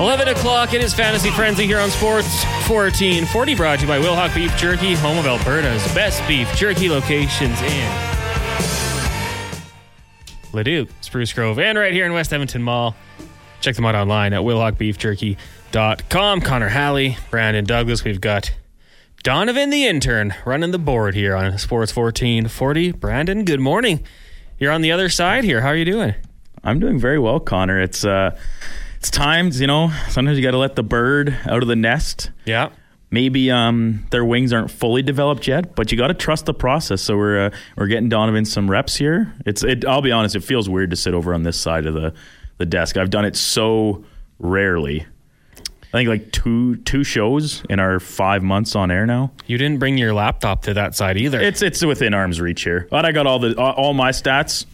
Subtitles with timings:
[0.00, 4.34] 11 o'clock, it is Fantasy Frenzy here on Sports 1440, brought to you by Wilhauk
[4.34, 7.92] Beef Jerky, home of Alberta's best beef jerky locations in
[10.54, 12.96] Leduc, Spruce Grove, and right here in West Edmonton Mall.
[13.60, 16.40] Check them out online at wilhaukbeefjerky.com.
[16.40, 18.54] Connor Halley, Brandon Douglas, we've got
[19.22, 22.92] Donovan the intern running the board here on Sports 1440.
[22.92, 24.02] Brandon, good morning.
[24.58, 25.60] You're on the other side here.
[25.60, 26.14] How are you doing?
[26.64, 27.82] I'm doing very well, Connor.
[27.82, 28.34] It's uh
[29.00, 32.30] it's times, you know, sometimes you got to let the bird out of the nest.
[32.44, 32.68] Yeah.
[33.10, 37.00] Maybe um, their wings aren't fully developed yet, but you got to trust the process.
[37.00, 39.32] So we're uh, we're getting Donovan some reps here.
[39.46, 41.94] It's it, I'll be honest, it feels weird to sit over on this side of
[41.94, 42.12] the
[42.58, 42.98] the desk.
[42.98, 44.04] I've done it so
[44.38, 45.06] rarely.
[45.92, 49.32] I think like two two shows in our five months on air now.
[49.46, 51.40] You didn't bring your laptop to that side either.
[51.40, 52.86] It's it's within arm's reach here.
[52.90, 54.66] But I got all the all, my stats.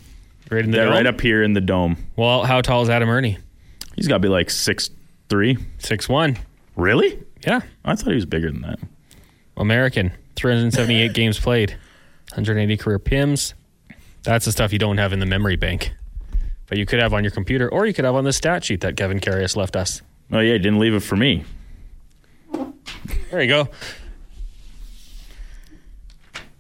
[0.50, 0.90] right in the dome?
[0.90, 1.96] right up here in the dome.
[2.16, 3.38] Well, how tall is Adam Erne?
[3.96, 4.90] He's got to be like six
[5.28, 5.58] three.
[5.78, 6.38] Six one.
[6.76, 7.22] Really?
[7.46, 7.60] Yeah.
[7.84, 8.78] I thought he was bigger than that.
[9.56, 10.12] American.
[10.36, 11.70] 378 games played.
[12.30, 13.54] 180 career PIMs.
[14.22, 15.92] That's the stuff you don't have in the memory bank.
[16.66, 18.80] But you could have on your computer or you could have on the stat sheet
[18.80, 20.02] that Kevin Carius left us.
[20.32, 21.44] Oh yeah, he didn't leave it for me.
[23.30, 23.68] There you go.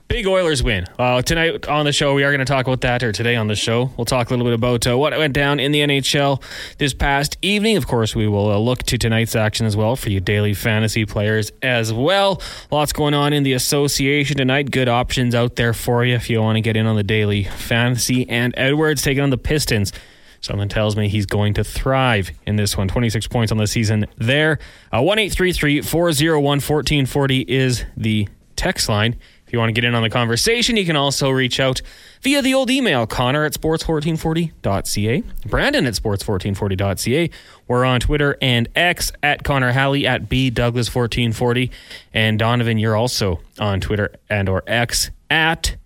[0.08, 0.86] Big Oilers win.
[0.98, 3.48] Uh, tonight on the show, we are going to talk about that, or today on
[3.48, 6.40] the show, we'll talk a little bit about uh, what went down in the NHL
[6.78, 7.76] this past evening.
[7.76, 11.04] Of course, we will uh, look to tonight's action as well for you daily fantasy
[11.06, 12.40] players as well.
[12.70, 14.70] Lots going on in the association tonight.
[14.70, 17.42] Good options out there for you if you want to get in on the daily
[17.42, 18.28] fantasy.
[18.28, 19.92] Ant Edwards taking on the Pistons.
[20.40, 22.86] Something tells me he's going to thrive in this one.
[22.86, 24.60] 26 points on the season there.
[24.92, 29.16] Uh, 1 401 1440 is the text line.
[29.46, 31.80] If you want to get in on the conversation, you can also reach out
[32.20, 37.30] via the old email, connor at sports1440.ca, brandon at sports1440.ca.
[37.68, 41.70] We're on Twitter and X at Connor Halley at B Douglas1440.
[42.12, 45.76] And Donovan, you're also on Twitter and or X at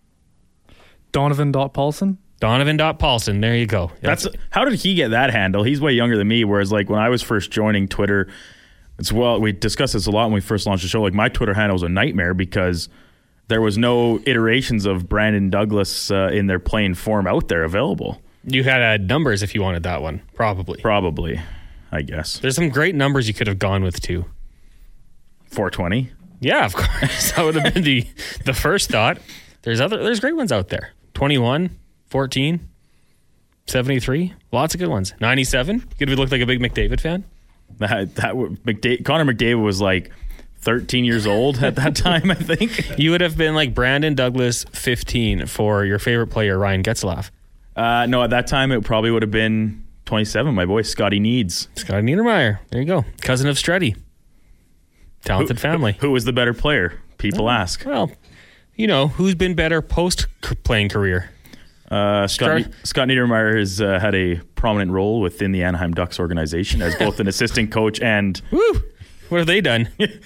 [1.12, 2.16] Donovan.Paulson.
[2.40, 3.42] Donovan.Paulson.
[3.42, 3.90] There you go.
[4.00, 5.64] That's how did he get that handle?
[5.64, 6.44] He's way younger than me.
[6.44, 8.28] Whereas like when I was first joining Twitter,
[8.98, 11.02] it's well we discussed this a lot when we first launched the show.
[11.02, 12.88] Like my Twitter handle was a nightmare because
[13.50, 18.22] there was no iterations of Brandon Douglas uh, in their plain form out there available.
[18.44, 20.80] You had uh, numbers if you wanted that one, probably.
[20.80, 21.38] Probably,
[21.92, 24.24] I guess There's some great numbers you could have gone with too.
[25.50, 26.10] 420.
[26.40, 27.32] Yeah, of course.
[27.32, 28.06] that would have been the
[28.46, 29.18] the first thought.
[29.62, 30.92] There's other there's great ones out there.
[31.14, 32.66] 21, 14,
[33.66, 34.32] 73.
[34.52, 35.12] Lots of good ones.
[35.20, 35.80] 97.
[35.98, 37.24] Could have looked like a big McDavid fan.
[37.78, 40.10] That that would- McDa- Connor McDavid was like
[40.62, 42.30] 13 years old at that time.
[42.30, 42.98] I think.
[42.98, 47.30] You would have been like Brandon Douglas 15 for your favorite player Ryan Getzlaf.
[47.76, 50.54] Uh, no, at that time it probably would have been 27.
[50.54, 51.68] My boy Scotty Needs.
[51.76, 52.58] Scott Niedermayer.
[52.70, 53.04] There you go.
[53.22, 53.96] Cousin of Strutty.
[55.24, 55.96] Talented family.
[56.00, 57.00] Who was the better player?
[57.18, 57.84] People ask.
[57.84, 58.10] Well,
[58.74, 60.26] you know, who's been better post
[60.64, 61.30] playing career?
[61.90, 66.18] Uh, Scott, Start- Scott Niedermayer has uh, had a prominent role within the Anaheim Ducks
[66.20, 68.72] organization as both an assistant coach and Woo!
[69.28, 69.88] What have they done?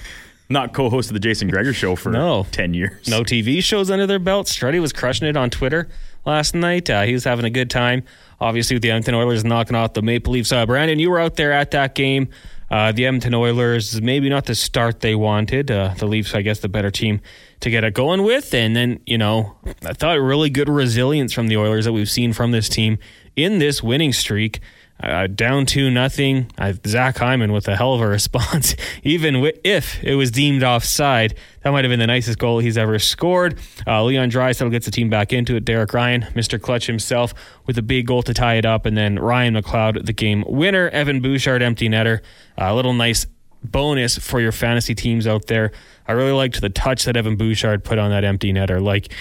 [0.54, 2.46] not co-host of the Jason Gregor show for No.
[2.50, 3.06] 10 years.
[3.08, 4.46] no TV shows under their belt.
[4.46, 5.88] Strutty was crushing it on Twitter
[6.24, 6.88] last night.
[6.88, 8.02] Uh, he was having a good time.
[8.40, 10.50] Obviously, with the Edmonton Oilers knocking off the Maple Leafs.
[10.52, 12.28] Uh, Brandon, you were out there at that game.
[12.70, 15.70] Uh, the Edmonton Oilers, maybe not the start they wanted.
[15.70, 17.20] Uh, the Leafs, I guess, the better team
[17.60, 18.52] to get it going with.
[18.54, 19.56] And then, you know,
[19.86, 22.98] I thought really good resilience from the Oilers that we've seen from this team
[23.36, 24.60] in this winning streak.
[25.02, 26.46] Uh, down to nothing.
[26.56, 30.62] Uh, Zach Hyman with a hell of a response, even wi- if it was deemed
[30.62, 31.34] offside.
[31.62, 33.58] That might have been the nicest goal he's ever scored.
[33.86, 35.64] Uh, Leon Draisaitl gets the team back into it.
[35.64, 36.60] Derek Ryan, Mr.
[36.62, 37.34] Clutch himself,
[37.66, 40.88] with a big goal to tie it up, and then Ryan McLeod, the game winner.
[40.90, 42.20] Evan Bouchard, empty netter.
[42.56, 43.26] A little nice
[43.62, 45.72] bonus for your fantasy teams out there.
[46.06, 48.80] I really liked the touch that Evan Bouchard put on that empty netter.
[48.80, 49.12] Like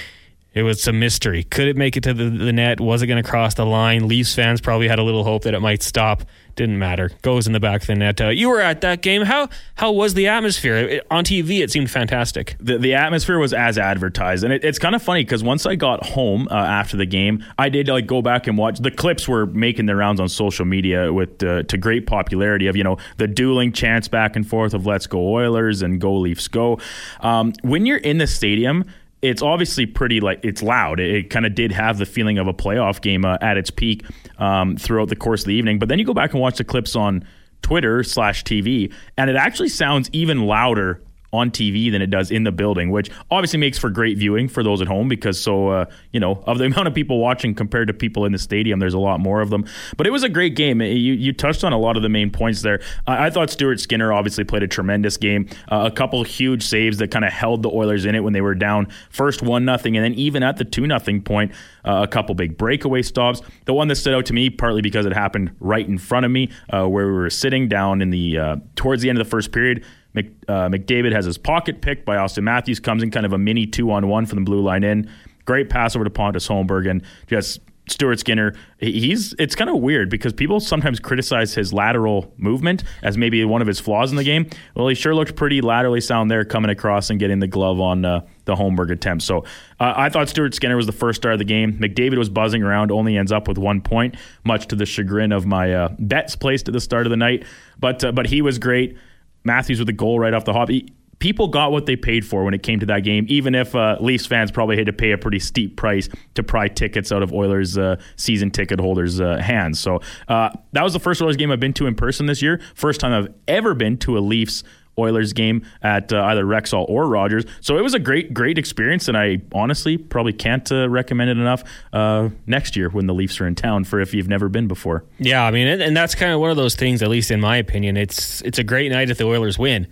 [0.54, 1.44] it was some mystery.
[1.44, 2.80] Could it make it to the, the net?
[2.80, 4.08] Was it going to cross the line?
[4.08, 6.24] Leafs fans probably had a little hope that it might stop.
[6.56, 7.10] Didn't matter.
[7.24, 8.22] Goes in the back of the net.
[8.22, 9.24] Uh, you were at that game.
[9.24, 11.62] How how was the atmosphere It- on TV?
[11.64, 12.56] It seemed fantastic.
[12.60, 15.76] the, the atmosphere was as advertised and it, it's kind of funny because once i
[15.76, 19.28] got home uh, after the game i did like go back and watch the clips
[19.28, 22.98] were making their rounds on social media with uh, to great popularity of you know
[23.18, 26.78] the dueling chants back and forth of let's go oilers and go leafs go
[27.22, 28.86] um, when you're in the stadium
[29.24, 31.00] it's obviously pretty like it's loud.
[31.00, 33.72] It, it kind of did have the feeling of a playoff game uh, at its
[33.72, 34.06] peak
[34.38, 35.80] um, throughout the course of the evening.
[35.80, 37.26] But then you go back and watch the clips on
[37.62, 41.02] Twitter slash TV, and it actually sounds even louder
[41.34, 44.64] on TV than it does in the building, which obviously makes for great viewing for
[44.64, 47.88] those at home because so uh, you know of the amount of people watching compared
[47.88, 49.66] to people in the stadium, there's a lot more of them.
[49.98, 50.82] But it was a great game.
[50.82, 52.80] You you touched on a lot of the main points there.
[53.08, 55.50] I, I thought Stuart Skinner obviously played a tremendous game.
[55.70, 58.42] Uh, a couple huge saves that kind of held the Oilers in it when they
[58.42, 61.52] were down first one nothing, and then even at the two nothing point,
[61.84, 63.42] uh, a couple big breakaway stops.
[63.66, 66.32] The one that stood out to me partly because it happened right in front of
[66.32, 69.30] me uh, where we were sitting down in the uh, towards the end of the
[69.30, 69.84] first period.
[70.14, 73.38] Mc, uh, McDavid has his pocket picked by Austin Matthews, comes in kind of a
[73.38, 75.10] mini two on one from the blue line in.
[75.46, 78.54] Great pass over to Pontus Holmberg and just Stuart Skinner.
[78.78, 83.62] He's it's kind of weird because people sometimes criticize his lateral movement as maybe one
[83.62, 84.50] of his flaws in the game.
[84.76, 88.06] Well, he sure looked pretty laterally sound there, coming across and getting the glove on
[88.06, 89.24] uh, the Holmberg attempt.
[89.24, 89.40] So
[89.80, 91.74] uh, I thought Stuart Skinner was the first star of the game.
[91.74, 94.16] McDavid was buzzing around, only ends up with one point,
[94.46, 97.44] much to the chagrin of my uh, bets placed at the start of the night.
[97.80, 98.98] But uh, but he was great.
[99.44, 100.70] Matthews with a goal right off the hop.
[100.70, 100.88] He,
[101.20, 103.96] people got what they paid for when it came to that game, even if uh,
[104.02, 107.32] Leafs fans probably had to pay a pretty steep price to pry tickets out of
[107.32, 109.80] Oilers uh, season ticket holders' uh, hands.
[109.80, 112.60] So uh, that was the first Oilers game I've been to in person this year.
[112.76, 114.64] First time I've ever been to a Leafs
[114.98, 117.46] Oilers game at uh, either Rexall or Rogers.
[117.62, 121.38] So it was a great, great experience, and I honestly probably can't uh, recommend it
[121.38, 124.68] enough uh, next year when the Leafs are in town for if you've never been
[124.68, 125.06] before.
[125.20, 127.02] Yeah, I mean, and that's kind of one of those things.
[127.02, 129.88] At least in my opinion, it's it's a great night if the Oilers win.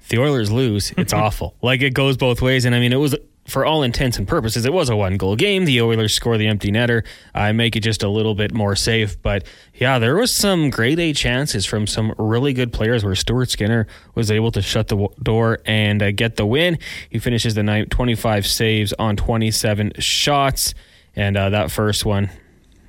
[0.00, 1.56] If the Oilers lose, it's awful.
[1.62, 3.16] Like it goes both ways, and I mean, it was
[3.46, 5.64] for all intents and purposes, it was a one goal game.
[5.64, 7.04] The Oilers score the empty netter.
[7.34, 9.20] I make it just a little bit more safe.
[9.22, 13.50] But yeah, there was some grade A chances from some really good players where Stuart
[13.50, 16.78] Skinner was able to shut the door and uh, get the win.
[17.08, 20.74] He finishes the night 25 saves on 27 shots.
[21.14, 22.30] And uh, that first one,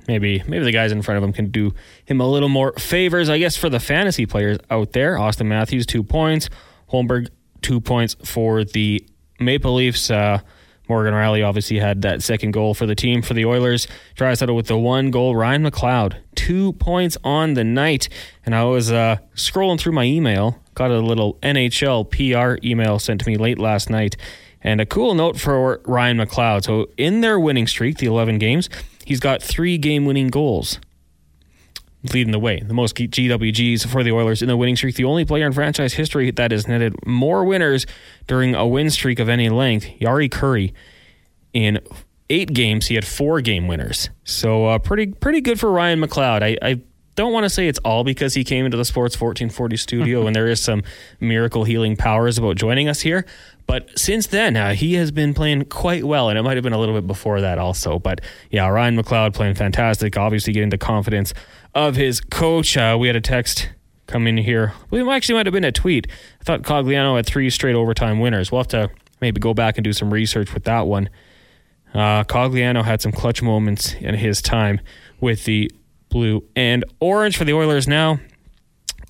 [0.06, 1.72] maybe maybe the guys in front of him can do
[2.04, 3.28] him a little more favors.
[3.28, 6.48] I guess for the fantasy players out there, Austin Matthews, two points.
[6.90, 7.28] Holmberg,
[7.60, 9.06] two points for the
[9.38, 10.10] Maple Leafs.
[10.10, 10.40] Uh,
[10.88, 13.86] Morgan Rielly obviously had that second goal for the team for the Oilers.
[14.16, 15.36] Draisaitl with the one goal.
[15.36, 18.08] Ryan McLeod, two points on the night.
[18.46, 23.20] And I was uh, scrolling through my email, got a little NHL PR email sent
[23.20, 24.16] to me late last night.
[24.62, 26.64] And a cool note for Ryan McLeod.
[26.64, 28.70] So in their winning streak, the 11 games,
[29.04, 30.80] he's got three game winning goals
[32.12, 32.60] leading the way.
[32.60, 34.94] The most GWGs for the Oilers in the winning streak.
[34.96, 37.86] The only player in franchise history that has netted more winners
[38.26, 39.86] during a win streak of any length.
[40.00, 40.72] Jari Kurri
[41.52, 41.80] in
[42.30, 44.10] eight games, he had four game winners.
[44.24, 46.42] So uh, pretty pretty good for Ryan McLeod.
[46.42, 46.80] I, I
[47.18, 50.36] don't want to say it's all because he came into the Sports 1440 studio and
[50.36, 50.84] there is some
[51.18, 53.26] miracle healing powers about joining us here.
[53.66, 56.72] But since then, uh, he has been playing quite well, and it might have been
[56.72, 57.98] a little bit before that also.
[57.98, 58.20] But
[58.52, 61.34] yeah, Ryan McLeod playing fantastic, obviously getting the confidence
[61.74, 62.76] of his coach.
[62.76, 63.68] Uh, we had a text
[64.06, 64.72] come in here.
[64.90, 66.06] We actually might have been a tweet.
[66.40, 68.52] I thought Cogliano had three straight overtime winners.
[68.52, 68.90] We'll have to
[69.20, 71.10] maybe go back and do some research with that one.
[71.92, 74.80] Uh, Cogliano had some clutch moments in his time
[75.20, 75.68] with the
[76.08, 78.18] blue and orange for the Oilers now.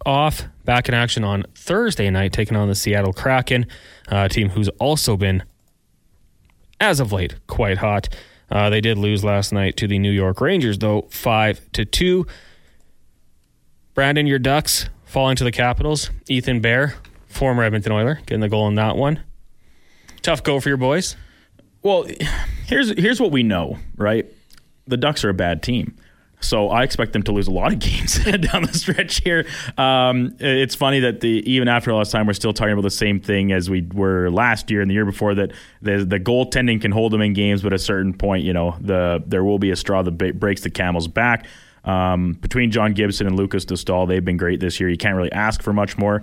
[0.07, 3.67] Off, back in action on Thursday night, taking on the Seattle Kraken,
[4.09, 5.43] uh, team who's also been,
[6.81, 8.09] as of late, quite hot.
[8.51, 12.27] Uh, they did lose last night to the New York Rangers, though, five to two.
[13.95, 16.11] Brandon, your Ducks falling to the Capitals.
[16.29, 16.95] Ethan Bear,
[17.27, 19.21] former Edmonton Oiler, getting the goal in that one.
[20.23, 21.17] Tough go for your boys.
[21.83, 22.07] Well,
[22.67, 24.27] here's here's what we know, right?
[24.87, 25.97] The Ducks are a bad team.
[26.41, 29.47] So I expect them to lose a lot of games down the stretch here.
[29.77, 33.21] Um, it's funny that the even after this time, we're still talking about the same
[33.21, 35.35] thing as we were last year and the year before.
[35.35, 35.53] That
[35.83, 38.77] the the goaltending can hold them in games, but at a certain point, you know,
[38.81, 41.47] the there will be a straw that breaks the camel's back.
[41.85, 44.89] Um, between John Gibson and Lukas Dostal, they've been great this year.
[44.89, 46.23] You can't really ask for much more.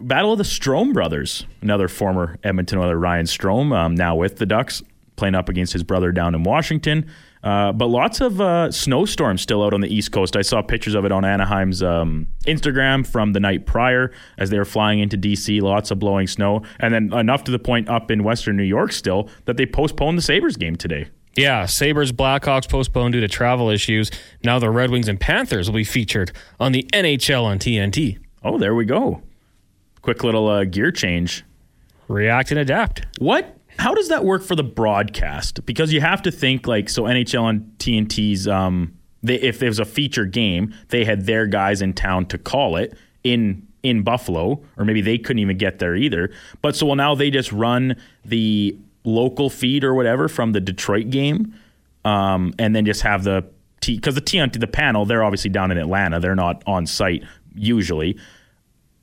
[0.00, 4.46] Battle of the Strome brothers, another former Edmonton Oiler, Ryan Strome, um, now with the
[4.46, 4.82] Ducks,
[5.16, 7.06] playing up against his brother down in Washington.
[7.42, 10.34] Uh, but lots of uh, snowstorms still out on the East Coast.
[10.34, 14.56] I saw pictures of it on Anaheim's um, Instagram from the night prior as they
[14.56, 15.60] were flying into DC.
[15.60, 18.92] Lots of blowing snow, and then enough to the point up in Western New York
[18.92, 21.08] still that they postponed the Sabres game today.
[21.36, 24.10] Yeah, Sabres Blackhawks postponed due to travel issues.
[24.42, 28.18] Now the Red Wings and Panthers will be featured on the NHL on TNT.
[28.42, 29.22] Oh, there we go.
[30.00, 31.44] Quick little uh, gear change.
[32.08, 33.06] React and adapt.
[33.18, 33.56] What?
[33.78, 35.64] How does that work for the broadcast?
[35.66, 39.78] Because you have to think like so NHL on TNT's um they, if there was
[39.78, 44.62] a feature game, they had their guys in town to call it in in Buffalo,
[44.78, 46.30] or maybe they couldn't even get there either.
[46.62, 51.10] But so well now they just run the local feed or whatever from the Detroit
[51.10, 51.54] game,
[52.04, 53.44] um, and then just have the
[53.80, 56.20] T because the T on the panel they're obviously down in Atlanta.
[56.20, 58.18] They're not on site usually.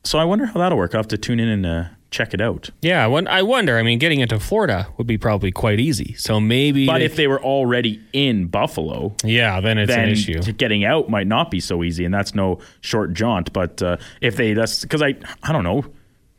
[0.04, 0.94] so I wonder how that'll work.
[0.94, 2.70] I'll have to tune in and uh, check it out.
[2.80, 3.76] Yeah, I wonder.
[3.76, 6.14] I mean, getting into Florida would be probably quite easy.
[6.14, 6.86] So maybe.
[6.86, 10.40] But they- if they were already in Buffalo, yeah, then it's then an issue.
[10.52, 13.52] getting out might not be so easy, and that's no short jaunt.
[13.52, 15.84] But uh, if they that's because I I don't know,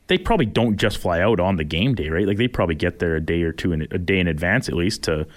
[0.07, 2.25] they probably don't just fly out on the game day, right?
[2.27, 4.75] Like they probably get there a day or two in a day in advance at
[4.75, 5.27] least to.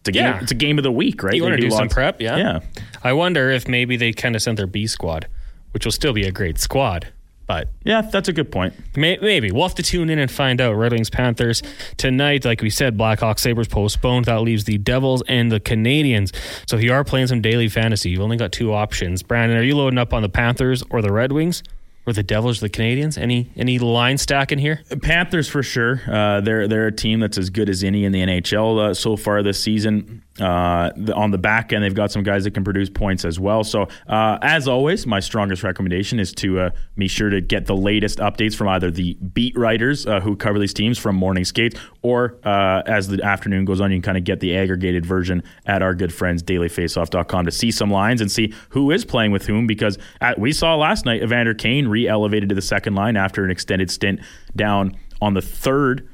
[0.00, 0.24] It's a game.
[0.24, 0.40] Yeah.
[0.42, 1.32] It's a game of the week, right?
[1.32, 2.36] You want to do some prep, yeah.
[2.36, 2.58] Yeah.
[3.04, 5.28] I wonder if maybe they kind of sent their B squad,
[5.70, 7.06] which will still be a great squad,
[7.46, 8.74] but Yeah, that's a good point.
[8.96, 9.50] Maybe.
[9.50, 10.74] We'll have to tune in and find out.
[10.74, 11.62] Red Wings Panthers
[11.96, 12.44] tonight.
[12.44, 14.26] Like we said, Blackhawks Sabres postponed.
[14.26, 16.34] That leaves the Devils and the Canadiens.
[16.68, 19.22] So if you are playing some daily fantasy, you've only got two options.
[19.22, 21.62] Brandon, are you loading up on the Panthers or the Red Wings?
[22.04, 23.16] Or the Devils or the Canadiens?
[23.16, 24.82] Any any line stack in here?
[25.02, 26.02] Panthers for sure.
[26.10, 29.16] Uh, they're they're a team that's as good as any in the NHL uh, so
[29.16, 30.20] far this season.
[30.42, 33.38] Uh, the, on the back end, they've got some guys that can produce points as
[33.38, 33.62] well.
[33.62, 37.76] So, uh, as always, my strongest recommendation is to uh, be sure to get the
[37.76, 41.78] latest updates from either the beat writers uh, who cover these teams from Morning Skates,
[42.02, 45.44] or uh, as the afternoon goes on, you can kind of get the aggregated version
[45.66, 49.46] at our good friends dailyfaceoff.com to see some lines and see who is playing with
[49.46, 49.68] whom.
[49.68, 53.50] Because at, we saw last night Evander Kane re-elevated to the second line after an
[53.52, 54.18] extended stint
[54.56, 56.08] down on the third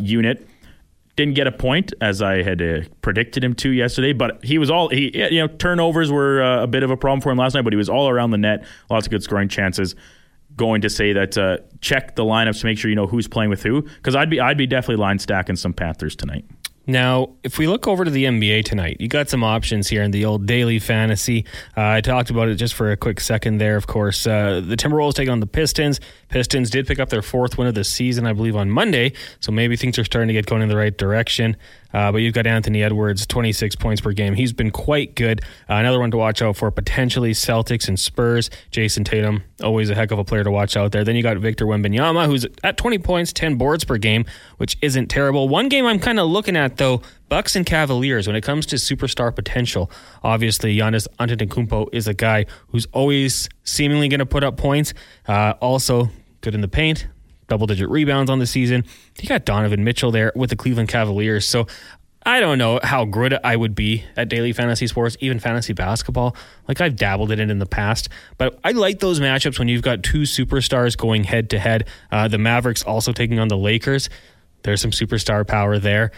[0.00, 0.46] unit
[1.20, 4.70] didn't get a point as I had uh, predicted him to yesterday, but he was
[4.70, 7.54] all he you know turnovers were uh, a bit of a problem for him last
[7.54, 9.94] night, but he was all around the net, lots of good scoring chances.
[10.56, 13.50] Going to say that uh, check the lineups to make sure you know who's playing
[13.50, 16.44] with who because I'd be I'd be definitely line stacking some Panthers tonight.
[16.86, 20.10] Now, if we look over to the NBA tonight, you got some options here in
[20.10, 21.44] the old daily fantasy.
[21.76, 23.76] Uh, I talked about it just for a quick second there.
[23.76, 26.00] Of course, uh, the Timberwolves take on the Pistons.
[26.28, 29.12] Pistons did pick up their fourth win of the season, I believe, on Monday.
[29.40, 31.56] So maybe things are starting to get going in the right direction.
[31.92, 34.34] Uh, but you've got Anthony Edwards, 26 points per game.
[34.34, 35.40] He's been quite good.
[35.68, 38.50] Uh, another one to watch out for potentially Celtics and Spurs.
[38.70, 41.04] Jayson Tatum, always a heck of a player to watch out there.
[41.04, 44.24] Then you got Victor Wembanyama, who's at 20 points, 10 boards per game,
[44.58, 45.48] which isn't terrible.
[45.48, 48.26] One game I'm kind of looking at though, Bucks and Cavaliers.
[48.26, 49.90] When it comes to superstar potential,
[50.22, 54.94] obviously Giannis Antetokounmpo is a guy who's always seemingly going to put up points.
[55.26, 56.08] Uh, also
[56.40, 57.06] good in the paint,
[57.50, 58.84] double digit rebounds on the season.
[59.18, 61.46] He got Donovan Mitchell there with the Cleveland Cavaliers.
[61.46, 61.66] So
[62.24, 66.36] I don't know how good I would be at daily fantasy sports, even fantasy basketball.
[66.68, 69.82] Like I've dabbled in it in the past, but I like those matchups when you've
[69.82, 71.88] got two superstars going head to head.
[72.10, 74.08] The Mavericks also taking on the Lakers.
[74.62, 76.12] There's some superstar power there.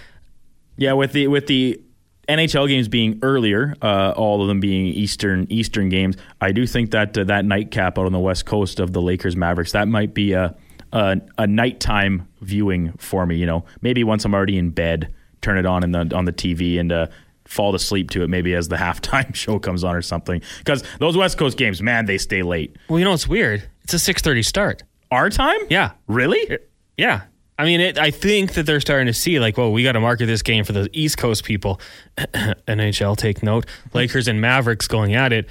[0.77, 1.81] Yeah, with the with the
[2.29, 6.91] NHL games being earlier, uh, all of them being Eastern Eastern games, I do think
[6.91, 10.15] that uh, that nightcap out on the west coast of the Lakers Mavericks that might
[10.15, 10.57] be a,
[10.93, 13.37] a a nighttime viewing for me.
[13.37, 16.33] You know, maybe once I'm already in bed, turn it on in the on the
[16.33, 17.07] TV and uh,
[17.45, 18.29] fall asleep to it.
[18.31, 20.43] Maybe as the halftime show comes on or something.
[20.59, 22.77] Because those West Coast games, man, they stay late.
[22.89, 23.69] Well, you know it's weird?
[23.85, 24.83] It's a 6:30 start.
[25.11, 25.59] Our time?
[25.69, 25.93] Yeah.
[26.07, 26.59] Really?
[26.97, 27.23] Yeah.
[27.59, 30.01] I mean, it, I think that they're starting to see like, well, we got to
[30.01, 31.81] market this game for the East Coast people.
[32.17, 33.67] NHL, take note.
[33.93, 35.49] Lakers and Mavericks going at it.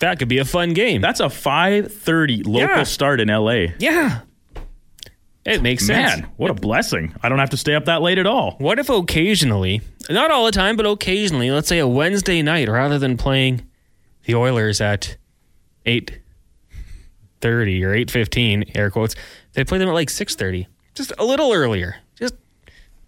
[0.00, 1.00] That could be a fun game.
[1.00, 2.82] That's a 5:30 local Yeah.
[2.84, 3.68] start in LA.
[3.78, 4.20] yeah.
[5.44, 6.20] It makes sense.
[6.20, 7.14] Man, what a blessing!
[7.22, 8.52] I don't have to stay up that late at all.
[8.58, 12.98] What if occasionally, not all the time, but occasionally, let's say a Wednesday night, rather
[12.98, 13.62] than playing
[14.24, 15.16] the Oilers at
[15.84, 16.20] eight
[17.40, 19.16] thirty or eight fifteen, air quotes,
[19.54, 22.34] they play them at like six thirty, just a little earlier, just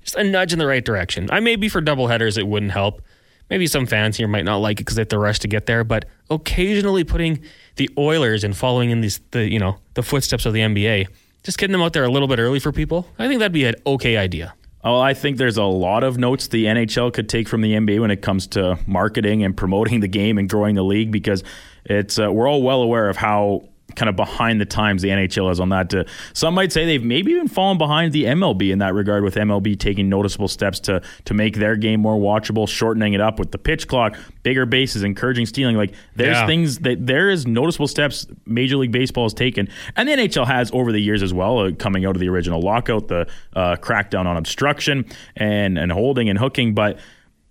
[0.03, 1.29] just a nudge in the right direction.
[1.31, 3.01] I maybe for double headers it wouldn't help.
[3.49, 5.67] Maybe some fans here might not like it because they have to rush to get
[5.67, 7.45] there, but occasionally putting
[7.77, 11.07] the Oilers and following in these the you know the footsteps of the NBA,
[11.45, 13.65] just getting them out there a little bit early for people, I think that'd be
[13.65, 14.55] an okay idea.
[14.83, 18.01] Oh, I think there's a lot of notes the NHL could take from the NBA
[18.01, 21.43] when it comes to marketing and promoting the game and growing the league because
[21.87, 25.51] it's uh, we're all well aware of how kind of behind the times the NHL
[25.51, 25.95] is on that.
[25.95, 29.35] Uh, some might say they've maybe even fallen behind the MLB in that regard, with
[29.37, 33.51] MLB taking noticeable steps to to make their game more watchable, shortening it up with
[33.53, 35.77] the pitch clock, bigger bases, encouraging stealing.
[35.77, 36.47] Like there's Yeah.
[36.47, 40.71] things that there is noticeable steps Major League Baseball has taken, and the NHL has
[40.73, 44.27] over the years as well, uh, coming out of the original lockout, the uh, crackdown
[44.27, 45.05] on obstruction
[45.37, 46.99] and and holding and hooking, but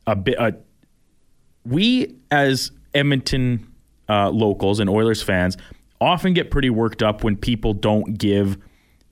[0.07, 0.37] a bit.
[0.39, 0.51] Uh,
[1.65, 3.67] we as Edmonton
[4.09, 5.57] uh, locals and Oilers fans
[6.03, 8.57] often get pretty worked up when people don't give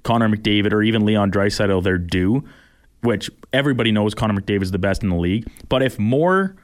[0.04, 2.44] Connor McDavid or even Leon Draisaitl their due,
[3.02, 5.48] which everybody knows Connor McDavid is the best in the league.
[5.70, 6.56] But if more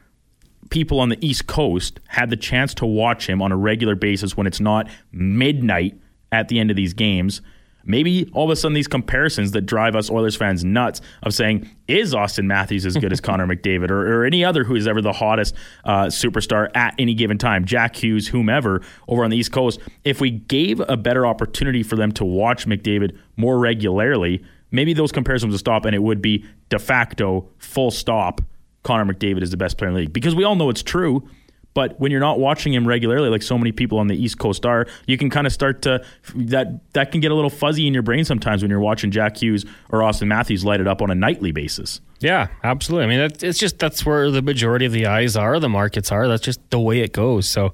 [0.69, 4.35] people on the East Coast had the chance to watch him on a regular basis
[4.35, 5.97] when it's not midnight
[6.31, 7.41] at the end of these games,
[7.87, 11.69] maybe all of a sudden these comparisons that drive us Oilers fans nuts of saying,
[11.87, 15.01] is Austin Matthews as good as Connor McDavid or, or, any other who is ever
[15.01, 19.51] the hottest uh, superstar at any given time, Jack Hughes, whomever, over on the East
[19.51, 19.79] Coast?
[20.03, 25.11] If we gave a better opportunity for them to watch McDavid more regularly, maybe those
[25.11, 28.41] comparisons would stop and it would be de facto, full stop,
[28.83, 30.13] Connor McDavid is the best player in the league.
[30.13, 31.27] Because we all know it's true.
[31.73, 34.65] But when you're not watching him regularly, like so many people on the East Coast
[34.65, 36.03] are, you can kind of start to
[36.35, 39.37] that that can get a little fuzzy in your brain sometimes when you're watching Jack
[39.37, 42.01] Hughes or Austin Matthews light it up on a nightly basis.
[42.19, 43.05] Yeah, absolutely.
[43.05, 46.27] I mean, it's just that's where the majority of the eyes are, the markets are.
[46.27, 47.49] That's just the way it goes.
[47.49, 47.73] So.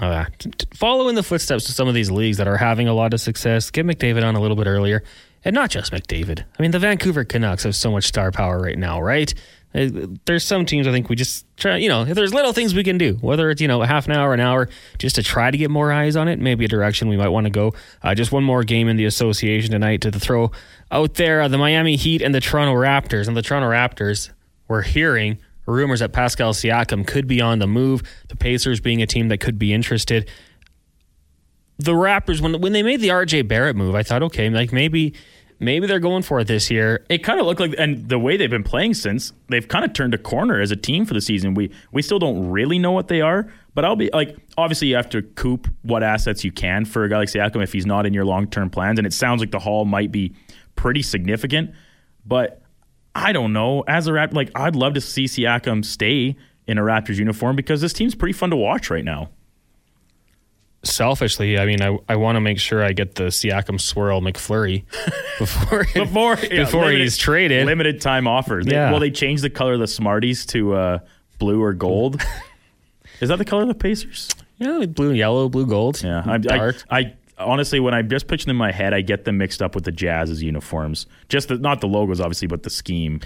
[0.00, 0.24] Uh,
[0.72, 3.20] follow in the footsteps of some of these leagues that are having a lot of
[3.20, 3.72] success.
[3.72, 5.02] Get McDavid on a little bit earlier.
[5.44, 6.44] And not just McDavid.
[6.58, 9.34] I mean, the Vancouver Canucks have so much star power right now, right?
[9.74, 12.74] Uh, there's some teams I think we just try, you know, if there's little things
[12.74, 15.22] we can do, whether it's, you know, a half an hour, an hour, just to
[15.22, 17.72] try to get more eyes on it, maybe a direction we might want to go.
[18.02, 20.50] Uh, just one more game in the association tonight to throw
[20.90, 23.28] out there uh, the Miami Heat and the Toronto Raptors.
[23.28, 24.30] And the Toronto Raptors,
[24.66, 29.06] we're hearing rumors that Pascal Siakam could be on the move, the Pacers being a
[29.06, 30.28] team that could be interested.
[31.78, 35.14] The Raptors, when, when they made the RJ Barrett move, I thought, okay, like maybe
[35.60, 37.04] maybe they're going for it this year.
[37.08, 39.92] It kind of looked like, and the way they've been playing since, they've kind of
[39.92, 41.54] turned a corner as a team for the season.
[41.54, 44.96] We we still don't really know what they are, but I'll be like, obviously you
[44.96, 48.06] have to coop what assets you can for a guy like Siakam if he's not
[48.06, 50.34] in your long term plans, and it sounds like the haul might be
[50.74, 51.72] pretty significant,
[52.26, 52.62] but
[53.14, 53.82] I don't know.
[53.86, 56.36] As a Raptor, like I'd love to see Siakam stay
[56.66, 59.30] in a Raptors uniform because this team's pretty fun to watch right now
[60.82, 64.84] selfishly, I mean, I, I want to make sure I get the Siakam swirl McFlurry
[65.38, 67.66] before before yeah, before limited, he's traded.
[67.66, 68.62] Limited time offer.
[68.64, 68.90] They, yeah.
[68.90, 70.98] Well, they changed the color of the Smarties to uh,
[71.38, 72.20] blue or gold.
[73.20, 74.30] Is that the color of the Pacers?
[74.56, 76.02] Yeah, blue, yellow, blue, gold.
[76.02, 79.24] Yeah, I, I, I, honestly, when I just picture them in my head, I get
[79.24, 81.06] them mixed up with the Jazz's uniforms.
[81.28, 83.20] Just the, not the logos, obviously, but the scheme.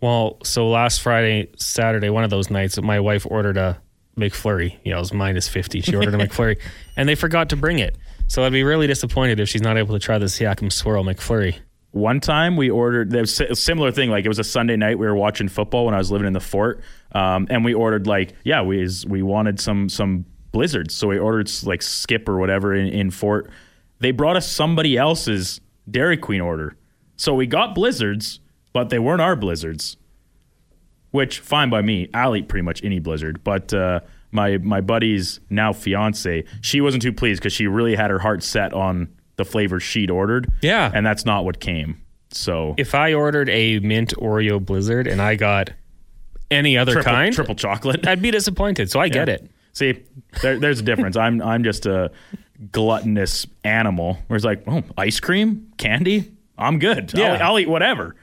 [0.00, 3.80] Well, so last Friday, Saturday, one of those nights, my wife ordered a
[4.16, 4.78] McFlurry.
[4.82, 5.82] You know, it was minus 50.
[5.82, 6.58] She ordered a McFlurry
[6.96, 7.96] and they forgot to bring it.
[8.28, 11.58] So I'd be really disappointed if she's not able to try the Siakam Swirl McFlurry.
[11.92, 14.10] One time we ordered there was a similar thing.
[14.10, 14.98] Like it was a Sunday night.
[14.98, 16.82] We were watching football when I was living in the fort,
[17.12, 20.94] um, and we ordered like yeah we we wanted some some blizzards.
[20.94, 23.48] So we ordered like Skip or whatever in, in fort.
[24.00, 26.76] They brought us somebody else's Dairy Queen order.
[27.16, 28.40] So we got blizzards,
[28.74, 29.96] but they weren't our blizzards
[31.16, 32.08] which fine by me.
[32.12, 34.00] I'll eat pretty much any Blizzard, but uh,
[34.36, 38.44] my my buddy's now fiance, she wasn't too pleased because she really had her heart
[38.44, 40.52] set on the flavor she'd ordered.
[40.62, 42.00] Yeah, and that's not what came.
[42.30, 45.72] So if I ordered a mint Oreo Blizzard and I got
[46.50, 48.90] any other triple, kind, triple chocolate, I'd be disappointed.
[48.90, 49.12] So I yeah.
[49.12, 49.50] get it.
[49.72, 50.04] See,
[50.42, 51.16] there, there's a difference.
[51.16, 52.12] I'm I'm just a
[52.70, 54.18] gluttonous animal.
[54.28, 57.12] Where it's like, oh, ice cream, candy, I'm good.
[57.14, 57.34] Yeah.
[57.34, 58.14] I'll, I'll eat whatever.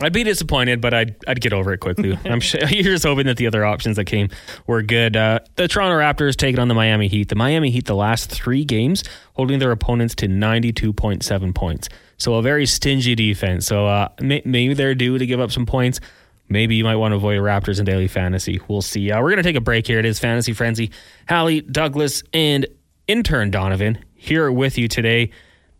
[0.00, 2.18] I'd be disappointed, but I'd I'd get over it quickly.
[2.24, 4.28] I'm sure, you're just hoping that the other options that came
[4.66, 5.16] were good.
[5.16, 7.28] Uh, the Toronto Raptors taking on the Miami Heat.
[7.28, 9.02] The Miami Heat, the last three games,
[9.34, 11.88] holding their opponents to 92.7 points.
[12.16, 13.66] So a very stingy defense.
[13.66, 16.00] So uh, may, maybe they're due to give up some points.
[16.48, 18.60] Maybe you might want to avoid Raptors in daily fantasy.
[18.68, 19.10] We'll see.
[19.10, 19.98] Uh, we're going to take a break here.
[19.98, 20.90] It is Fantasy Frenzy.
[21.28, 22.66] Hallie, Douglas, and
[23.06, 25.30] intern Donovan here with you today.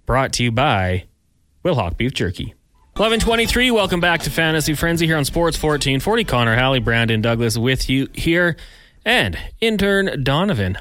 [0.07, 1.05] Brought to you by
[1.65, 2.55] Wilhauk Beef Jerky.
[2.99, 6.25] 1123, welcome back to Fantasy Frenzy here on Sports 1440.
[6.25, 8.57] Connor, Hallie, Brandon, Douglas with you here.
[9.05, 10.77] And intern Donovan,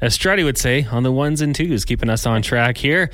[0.00, 3.10] as Strutty would say, on the ones and twos, keeping us on track here.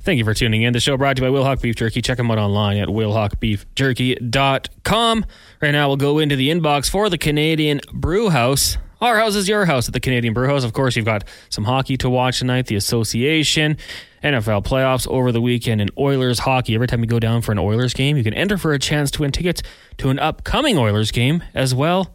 [0.00, 0.72] Thank you for tuning in.
[0.72, 2.00] The show brought to you by Wilhauk Beef Jerky.
[2.00, 5.26] Check them out online at wilhaukbeefjerky.com.
[5.60, 8.78] Right now, we'll go into the inbox for the Canadian Brew House.
[9.00, 10.64] Our house is your house at the Canadian Brew House.
[10.64, 13.76] Of course, you've got some hockey to watch tonight, the association.
[14.22, 16.74] NFL playoffs over the weekend and Oilers hockey.
[16.74, 19.10] Every time you go down for an Oilers game, you can enter for a chance
[19.12, 19.62] to win tickets
[19.98, 22.14] to an upcoming Oilers game as well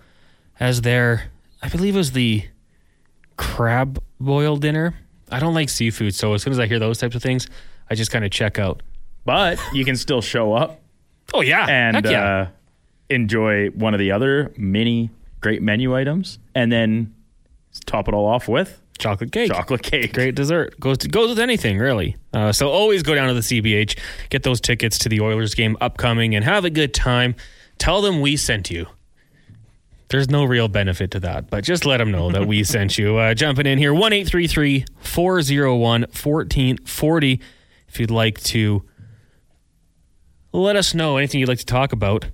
[0.60, 1.30] as their,
[1.62, 2.46] I believe it was the
[3.38, 4.96] crab boil dinner.
[5.32, 7.48] I don't like seafood, so as soon as I hear those types of things,
[7.90, 8.82] I just kind of check out.
[9.24, 10.82] But you can still show up.
[11.32, 12.26] Oh yeah, and yeah.
[12.26, 12.48] Uh,
[13.12, 15.12] enjoy one of the other many
[15.42, 17.14] great menu items, and then
[17.86, 19.52] top it all off with chocolate cake.
[19.52, 20.14] Chocolate cake.
[20.14, 20.80] Great dessert.
[20.80, 22.18] Goes to, goes with anything, really.
[22.34, 23.98] Uh, so always go down to the CBH,
[24.30, 27.36] get those tickets to the Oilers game upcoming, and have a good time.
[27.78, 28.86] Tell them we sent you.
[30.10, 33.18] There's no real benefit to that, but just let them know that we sent you.
[33.18, 37.42] Uh, jumping in here, 1 401 1440.
[37.88, 38.84] If you'd like to
[40.52, 42.26] let us know anything you'd like to talk about.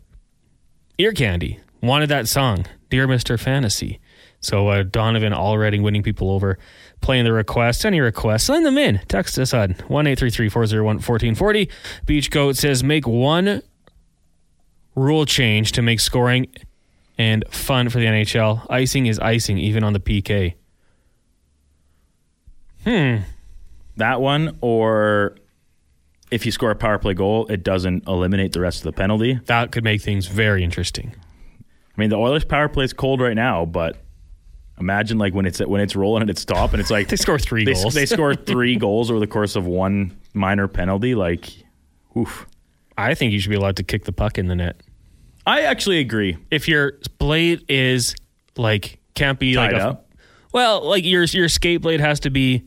[0.97, 3.39] Ear Candy wanted that song, Dear Mr.
[3.39, 3.99] Fantasy.
[4.39, 6.59] So uh, Donovan already winning people over,
[7.01, 7.85] playing the request.
[7.85, 8.99] Any requests, send them in.
[9.07, 11.69] Text us on one eight three three four zero one fourteen forty.
[12.05, 13.63] Beach Goat says make one
[14.95, 16.47] rule change to make scoring
[17.17, 18.65] and fun for the NHL.
[18.69, 20.55] Icing is icing, even on the PK.
[22.83, 23.23] Hmm.
[23.97, 25.37] That one, or
[26.31, 29.39] if you score a power play goal, it doesn't eliminate the rest of the penalty.
[29.45, 31.15] That could make things very interesting.
[31.95, 33.97] I mean, the Oilers power play is cold right now, but
[34.79, 37.39] imagine like when it's when it's rolling at its top and it's like They score
[37.39, 37.93] three they, goals.
[37.93, 41.15] they score three goals over the course of one minor penalty.
[41.15, 41.51] Like,
[42.17, 42.45] oof.
[42.97, 44.81] I think you should be allowed to kick the puck in the net.
[45.45, 46.37] I actually agree.
[46.49, 48.15] If your blade is
[48.57, 50.09] like can't be Tied like a up.
[50.51, 52.63] well, like your your skate blade has to be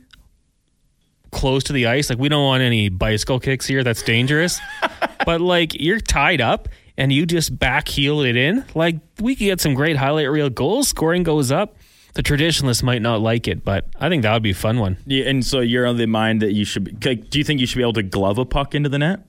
[1.31, 2.09] close to the ice.
[2.09, 3.85] Like we don't want any bicycle kicks here.
[3.85, 4.61] That's dangerous.
[5.27, 8.65] but like you're tied up and you just back heel it in.
[8.75, 10.89] Like we could get some great highlight reel goals.
[10.89, 11.77] Scoring goes up.
[12.15, 14.97] The traditionalists might not like it, but I think that would be a fun one.
[15.07, 16.85] Yeah, and so you're on the mind that you should.
[17.01, 18.99] Be, like, do you think you should be able to glove a puck into the
[18.99, 19.21] net?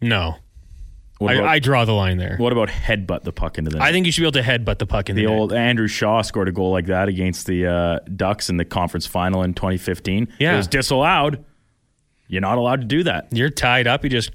[0.00, 0.36] No,
[1.18, 2.36] What about, I, I draw the line there.
[2.38, 3.86] what about headbutt the puck into the net?
[3.86, 5.88] I think you should be able to headbutt the puck in the, the old Andrew
[5.88, 9.54] Shaw scored a goal like that against the uh, Ducks in the conference final in
[9.54, 10.28] 2015.
[10.38, 10.54] Yeah.
[10.54, 11.44] It was disallowed.
[12.28, 13.28] You're not allowed to do that.
[13.32, 14.04] You're tied up.
[14.04, 14.30] You just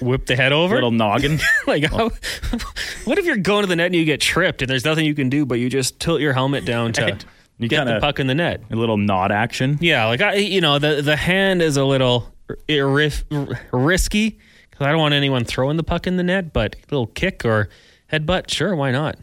[0.00, 0.74] whip the head over.
[0.74, 1.38] Little noggin.
[1.66, 2.10] like, how,
[3.04, 5.14] what if you're going to the net and you get tripped and there's nothing you
[5.14, 7.24] can do but you just tilt your helmet down to Right.
[7.58, 8.62] You get the puck in the net?
[8.70, 9.78] a little nod action.
[9.80, 12.32] Yeah, like I, you know, the the hand is a little
[12.68, 13.22] irif,
[13.72, 14.38] risky
[14.70, 16.52] because I don't want anyone throwing the puck in the net.
[16.52, 17.68] But a little kick or
[18.12, 19.16] headbutt, sure, why not?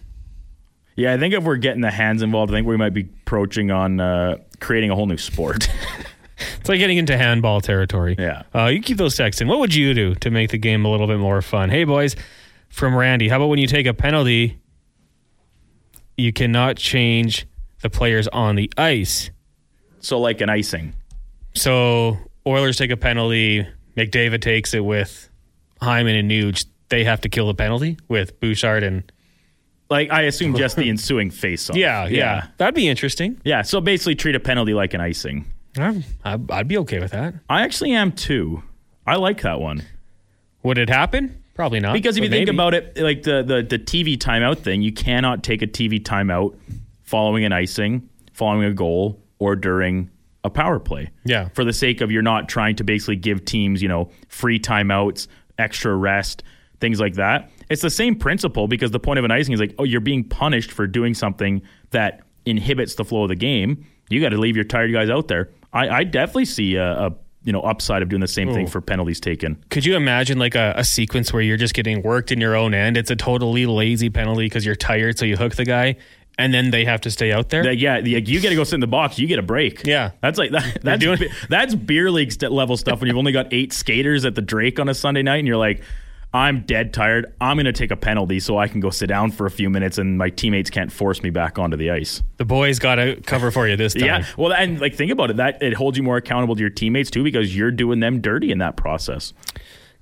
[0.95, 3.71] Yeah, I think if we're getting the hands involved, I think we might be approaching
[3.71, 5.69] on uh, creating a whole new sport.
[6.60, 8.15] It's like getting into handball territory.
[8.17, 8.43] Yeah.
[8.56, 9.47] Uh, you keep those texts in.
[9.47, 11.69] What would you do to make the game a little bit more fun?
[11.69, 12.15] Hey, boys,
[12.69, 14.60] from Randy, how about when you take a penalty,
[16.17, 17.45] you cannot change
[17.82, 19.32] the players on the ice?
[20.02, 20.93] so, like an icing.
[21.56, 23.67] So Oilers take a penalty.
[23.97, 25.30] McDavid takes it with
[25.82, 26.65] Hyman and Nuge.
[26.88, 29.12] They have to kill the penalty with Bouchard and
[29.89, 31.75] Like, I assume just the ensuing face off.
[31.75, 33.39] yeah, yeah, that'd be interesting.
[33.43, 35.45] Yeah, so basically treat a penalty like an icing.
[36.24, 37.36] I'd, I'd be okay with that.
[37.50, 38.63] I actually am too.
[39.06, 39.84] I like that one.
[40.63, 41.44] Would it happen?
[41.56, 41.94] Probably not.
[41.94, 42.56] Because if you think maybe.
[42.56, 46.58] about it, like the, the, the TV timeout thing, you cannot take a TV timeout
[47.04, 50.10] following an icing, following a goal, or during
[50.44, 51.10] a power play.
[51.26, 51.50] Yeah.
[51.50, 55.28] For the sake of you're not trying to basically give teams, you know, free timeouts,
[55.58, 56.44] extra rest,
[56.80, 57.52] things like that.
[57.70, 60.24] It's the same principle because the point of an icing is like, oh, you're being
[60.24, 61.62] punished for doing something
[61.92, 63.86] that inhibits the flow of the game.
[64.10, 65.50] You got to leave your tired guys out there.
[65.73, 68.82] I, I definitely see a, a you know upside of doing the same thing for
[68.82, 69.63] penalties taken.
[69.69, 72.73] Could you imagine like a, a sequence where you're just getting worked in your own
[72.73, 72.97] end?
[72.97, 75.95] It's a totally lazy penalty because you're tired, so you hook the guy,
[76.38, 77.63] and then they have to stay out there.
[77.63, 79.17] That, yeah, the, you get to go sit in the box.
[79.19, 79.86] You get a break.
[79.86, 80.12] Yeah.
[80.21, 82.99] that's like that, that's doing- that's beer league level stuff.
[82.99, 85.58] When you've only got eight skaters at the Drake on a Sunday night, and you're
[85.58, 85.82] like,
[86.32, 87.34] I'm dead tired.
[87.42, 89.70] I'm going to take a penalty so I can go sit down for a few
[89.70, 92.22] minutes, and my teammates can't force me back onto the ice.
[92.38, 94.04] the boys got to cover for you this time.
[94.06, 95.38] Yeah, well, and like think about it.
[95.38, 98.52] That it holds you more accountable to your teammates too, because you're doing them dirty
[98.52, 99.34] in that process.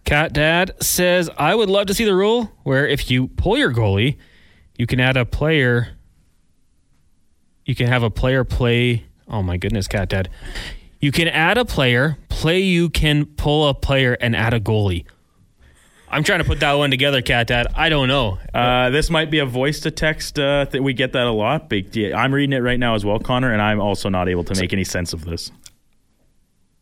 [0.04, 3.74] Cat Dad says, I would love to see the rule where if you pull your
[3.74, 4.18] goalie,
[4.78, 5.90] you can add a player.
[7.66, 9.06] You can have a player play.
[9.28, 10.30] Oh my goodness, Cat Dad.
[11.00, 15.06] You can add a player, play, you can pull a player and add a goalie.
[16.10, 17.68] I'm trying to put that one together, Cat Dad.
[17.76, 18.40] I don't know.
[18.54, 20.40] Uh, this might be a voice to text.
[20.40, 21.70] Uh, that we get that a lot.
[21.70, 24.60] But I'm reading it right now as well, Connor, and I'm also not able to
[24.60, 25.52] make any sense of this.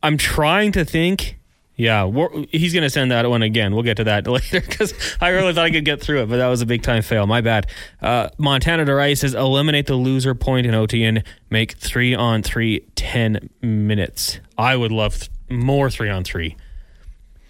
[0.03, 1.39] I'm trying to think.
[1.77, 3.73] Yeah, we're, he's going to send that one again.
[3.73, 6.37] We'll get to that later because I really thought I could get through it, but
[6.37, 7.25] that was a big time fail.
[7.27, 7.67] My bad.
[8.01, 12.81] Uh, Montana DeRice says eliminate the loser point in OT and make three on three
[12.95, 14.39] 10 minutes.
[14.57, 16.55] I would love th- more three on three.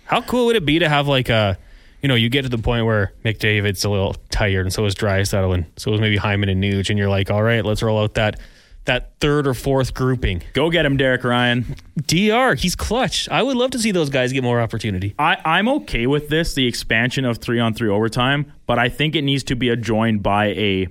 [0.06, 1.58] How cool would it be to have like a,
[2.06, 4.94] you know, you get to the point where McDavid's a little tired and so is
[4.94, 8.00] Draisaitl and so is maybe Hyman and Nuge and you're like, all right, let's roll
[8.00, 8.39] out that
[8.84, 10.44] that third or fourth grouping.
[10.54, 11.76] Go get him, Derek Ryan.
[12.06, 13.28] DR, he's clutch.
[13.30, 15.15] I would love to see those guys get more opportunity.
[15.18, 19.15] I, I'm okay with this, the expansion of three on three overtime, but I think
[19.15, 20.88] it needs to be adjoined by a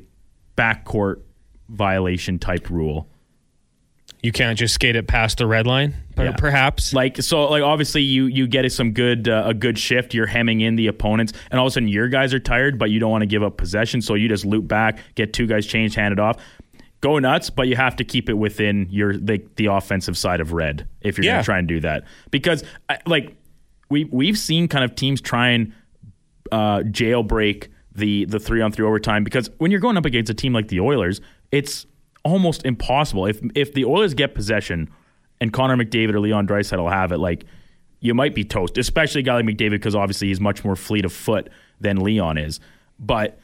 [0.59, 1.21] backcourt
[1.69, 3.09] violation type rule.
[4.25, 6.33] You can't just skate it past the red line, Yeah.
[6.33, 6.95] perhaps.
[6.95, 10.15] Like so, like obviously you you get some good uh, a good shift.
[10.15, 12.91] You're hemming in the opponents, and all of a sudden your guys are tired, but
[12.91, 15.67] you don't want to give up possession, so you just loop back, get two guys
[15.67, 16.39] changed, hand it off,
[17.03, 17.51] go nuts.
[17.51, 21.19] But you have to keep it within your the, the offensive side of red if
[21.19, 21.39] you're Yeah.
[21.41, 22.65] to try and do that, because
[23.07, 23.37] like
[23.91, 25.73] we we've seen kind of teams try and
[26.51, 30.35] uh, jailbreak the the three on three overtime because when you're going up against a
[30.35, 31.21] team like the Oilers,
[31.53, 31.85] it's
[32.25, 33.27] almost impossible.
[33.27, 34.91] If if the Oilers get possession
[35.41, 37.45] and Connor McDavid or Leon Draisaitl have it, like
[38.01, 38.77] you might be toast.
[38.79, 41.49] Especially a guy like McDavid because obviously he's much more fleet of foot
[41.81, 42.61] than Leon is.
[42.99, 43.39] But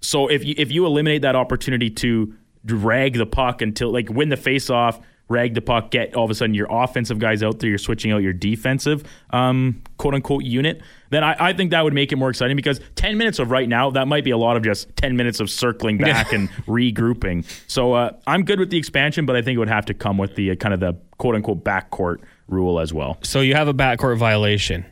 [0.00, 2.34] so if you if you eliminate that opportunity to
[2.64, 6.30] drag the puck until like win the face off rag the puck, get all of
[6.30, 10.44] a sudden your offensive guys out there, you're switching out your defensive um, quote unquote
[10.44, 13.50] unit, then I, I, think that would make it more exciting because 10 minutes of
[13.50, 16.48] right now, that might be a lot of just 10 minutes of circling back and
[16.66, 17.44] regrouping.
[17.68, 20.18] So uh, I'm good with the expansion, but I think it would have to come
[20.18, 23.18] with the uh, kind of the quote unquote backcourt rule as well.
[23.22, 24.84] So you have a backcourt violation.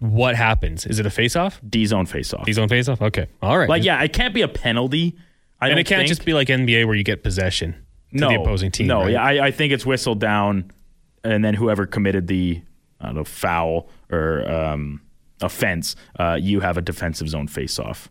[0.00, 0.86] What happens?
[0.86, 1.60] Is it a face off?
[1.68, 2.46] D zone face off.
[2.46, 3.02] D zone face off?
[3.02, 3.26] Okay.
[3.42, 3.68] All right.
[3.68, 5.16] Like, yeah, it can't be a penalty.
[5.60, 6.08] I and it can't think.
[6.08, 8.86] just be like NBA where you get possession no, the opposing team.
[8.86, 9.12] No, right?
[9.12, 10.70] yeah, I, I, think it's whistled down,
[11.22, 12.60] and then whoever committed the
[13.00, 15.00] I don't know foul or um,
[15.40, 18.08] offense, uh, you have a defensive zone face off.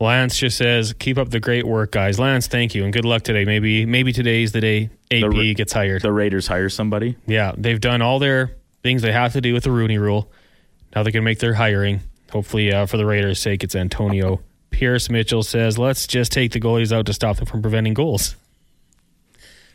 [0.00, 3.22] Lance just says, "Keep up the great work, guys." Lance, thank you and good luck
[3.22, 3.44] today.
[3.44, 6.02] Maybe maybe today's the day AP the, gets hired.
[6.02, 7.16] The Raiders hire somebody.
[7.26, 10.30] Yeah, they've done all their things they have to do with the Rooney Rule.
[10.94, 12.00] Now they can make their hiring.
[12.30, 14.40] Hopefully, uh, for the Raiders' sake, it's Antonio
[14.70, 15.10] Pierce.
[15.10, 18.36] Mitchell says, "Let's just take the goalies out to stop them from preventing goals."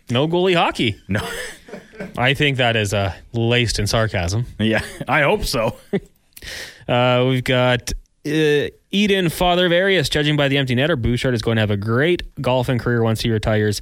[0.10, 1.00] No goalie hockey.
[1.08, 1.28] No.
[2.18, 4.46] I think that is uh, laced in sarcasm.
[4.60, 5.78] Yeah, I hope so.
[6.88, 7.94] uh, we've got
[8.26, 11.02] uh, Eden, father of Arias, judging by the empty netter.
[11.02, 13.82] Bouchard is going to have a great golfing career once he retires.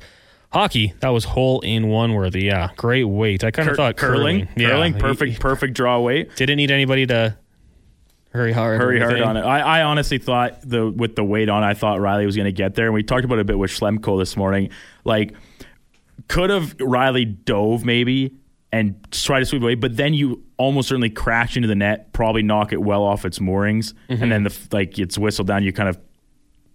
[0.52, 2.44] Hockey, that was hole in one worthy.
[2.44, 3.44] Yeah, great weight.
[3.44, 4.48] I kind of Cur- thought curling.
[4.48, 6.36] Curling, curling perfect, he, perfect draw weight.
[6.36, 7.38] Didn't need anybody to
[8.32, 8.80] hurry hard.
[8.80, 9.42] Hurry hard on it.
[9.42, 12.52] I, I honestly thought the with the weight on, I thought Rielly was going to
[12.52, 12.86] get there.
[12.86, 14.70] And we talked about it a bit with Schlemko this morning.
[15.04, 15.34] Like–
[16.32, 18.34] could have Rielly dove maybe
[18.72, 22.42] and try to sweep away, but then you almost certainly crash into the net, probably
[22.42, 24.24] knock it well off its moorings, mm-hmm.
[24.24, 25.62] and then the like it's whistled down.
[25.64, 26.00] You kind of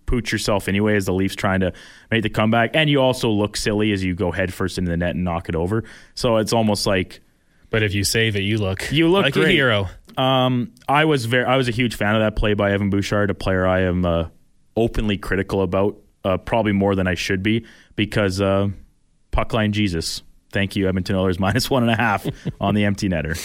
[0.05, 1.73] pooch yourself anyway as the Leafs trying to
[2.11, 5.14] make the comeback, and you also look silly as you go headfirst into the net
[5.14, 5.85] and knock it over.
[6.14, 7.21] So it's almost like.
[7.69, 9.49] But if you save it, you look you look like great.
[9.49, 9.88] a hero.
[10.19, 13.31] Um, I was very I was a huge fan of that play by Evan Bouchard,
[13.31, 14.29] a player I am uh,
[14.77, 17.64] openly critical about, uh, probably more than I should be
[17.97, 18.38] because.
[18.38, 18.69] Uh,
[19.37, 20.22] Puckline Jesus.
[20.51, 22.27] Thank you, Edmonton Oilers minus one and a half
[22.61, 23.37] on the empty netter.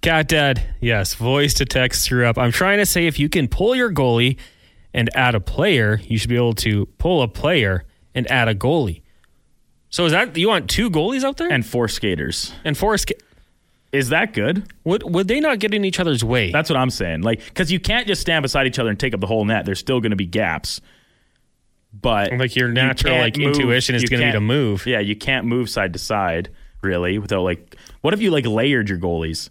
[0.00, 2.38] Cat Dad, yes, voice to text threw up.
[2.38, 4.38] I'm trying to say if you can pull your goalie
[4.92, 8.54] and add a player, you should be able to pull a player and add a
[8.54, 9.02] goalie.
[9.90, 13.22] So is that you want two goalies out there and four skaters and four skaters?
[13.92, 14.72] Is that good?
[14.84, 16.50] Would would they not get in each other's way?
[16.50, 17.22] That's what I'm saying.
[17.22, 19.64] Like, because you can't just stand beside each other and take up the whole net.
[19.64, 20.80] There's still going to be gaps
[22.00, 23.56] but like your natural you like move.
[23.56, 24.86] intuition is going to be to move.
[24.86, 26.50] Yeah, you can't move side to side
[26.82, 27.76] really without like.
[28.00, 29.48] What if you like layered your goalies,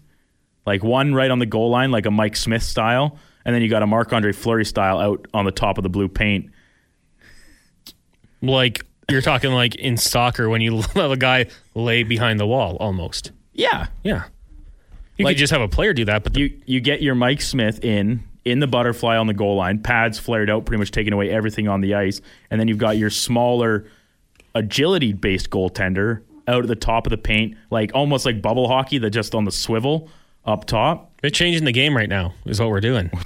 [0.66, 3.70] like one right on the goal line, like a Mike Smith style, and then you
[3.70, 6.52] got a Marc Andre Fleury style out on the top of the blue paint.
[8.42, 12.78] Like you're talking like in soccer when you let a guy lay behind the wall
[12.80, 13.32] almost.
[13.54, 14.26] Yeah, yeah.
[15.18, 17.16] You like, could just have a player do that, but the- you you get your
[17.16, 20.92] Mike Smith in in the butterfly on the goal line, pads flared out, pretty much
[20.92, 22.22] taking away everything on the ice.
[22.50, 23.86] And then you've got your smaller,
[24.56, 28.98] agility based goaltender out at the top of the paint, like almost like bubble hockey,
[29.00, 30.10] that just on the swivel
[30.46, 31.12] up top.
[31.22, 33.12] They're changing the game right now, is what we're doing.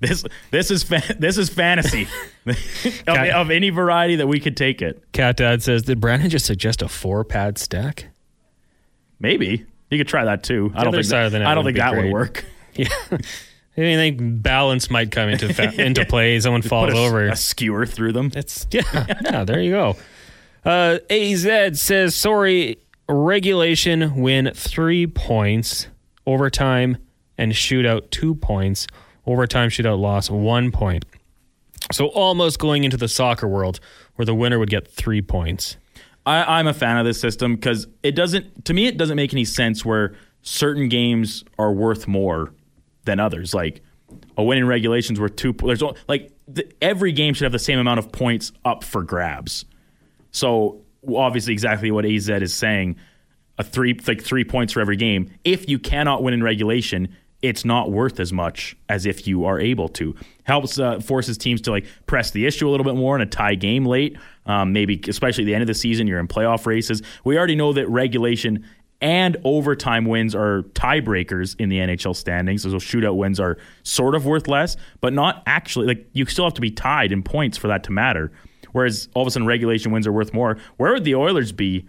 [0.00, 2.06] This this is fa- this is fantasy
[2.46, 5.02] of, of, any variety that we could take it.
[5.10, 8.06] Cat Dad says, "Did Brandon just suggest a four pad stack?
[9.18, 10.68] Maybe you could try that too.
[10.68, 12.04] The I don't think that, I don't think that great.
[12.04, 12.44] would work.
[12.74, 12.86] Yeah,
[13.78, 16.38] I mean, think balance might come into fa- into play.
[16.40, 18.32] Someone falls a, over, a skewer through them.
[18.34, 18.82] It's yeah,
[19.24, 19.44] yeah.
[19.44, 19.96] There you go.
[20.64, 22.78] Uh, Az says sorry.
[23.10, 25.86] Regulation win three points,
[26.26, 26.98] overtime
[27.38, 28.86] and shootout two points,
[29.24, 31.06] overtime shootout loss one point.
[31.90, 33.80] So almost going into the soccer world
[34.16, 35.78] where the winner would get three points.
[36.26, 38.66] I, I'm a fan of this system because it doesn't.
[38.66, 42.52] To me, it doesn't make any sense where certain games are worth more
[43.08, 43.54] than others.
[43.54, 43.82] Like
[44.36, 45.52] a win in regulations worth two.
[45.52, 49.64] There's like the, every game should have the same amount of points up for grabs.
[50.30, 52.96] So obviously, exactly what AZ is saying.
[53.58, 55.30] A three like three points for every game.
[55.42, 59.58] If you cannot win in regulation, it's not worth as much as if you are
[59.58, 60.14] able to.
[60.44, 63.26] Helps uh, forces teams to like press the issue a little bit more in a
[63.26, 64.16] tie game late.
[64.46, 67.02] Um, maybe especially at the end of the season, you're in playoff races.
[67.24, 68.64] We already know that regulation
[69.00, 72.62] and overtime wins are tiebreakers in the NHL standings.
[72.62, 75.86] So shootout wins are sort of worth less, but not actually.
[75.86, 78.32] Like you still have to be tied in points for that to matter.
[78.72, 80.58] Whereas all of a sudden regulation wins are worth more.
[80.76, 81.86] Where would the Oilers be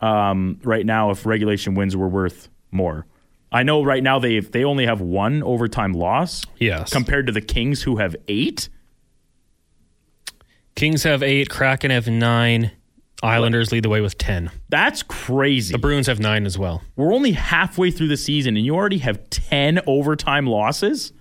[0.00, 3.06] um, right now if regulation wins were worth more?
[3.50, 6.44] I know right now they they only have one overtime loss.
[6.58, 8.68] Yes, compared to the Kings who have eight.
[10.74, 11.50] Kings have eight.
[11.50, 12.70] Kraken have nine.
[13.22, 14.50] Islanders lead the way with 10.
[14.68, 15.72] That's crazy.
[15.72, 16.82] The Bruins have nine as well.
[16.96, 21.12] We're only halfway through the season and you already have 10 overtime losses?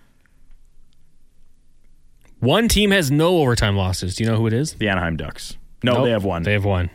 [2.39, 4.15] One team has no overtime losses.
[4.15, 4.73] Do you know who it is?
[4.73, 5.57] The Anaheim Ducks.
[5.83, 6.05] No, Nope.
[6.05, 6.43] they have one.
[6.43, 6.89] They have one.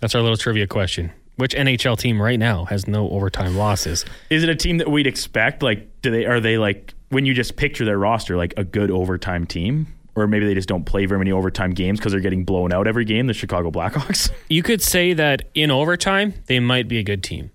[0.00, 1.10] That's our little trivia question.
[1.36, 4.04] Which NHL team right now has no overtime losses?
[4.30, 5.62] Is it a team that we'd expect?
[5.64, 8.90] Like, do they are they like when you just picture their roster like a good
[8.92, 12.44] overtime team, or maybe they just don't play very many overtime games because they're getting
[12.44, 13.26] blown out every game?
[13.26, 14.30] The Chicago Blackhawks.
[14.48, 17.50] You could say that in overtime, they might be a good team.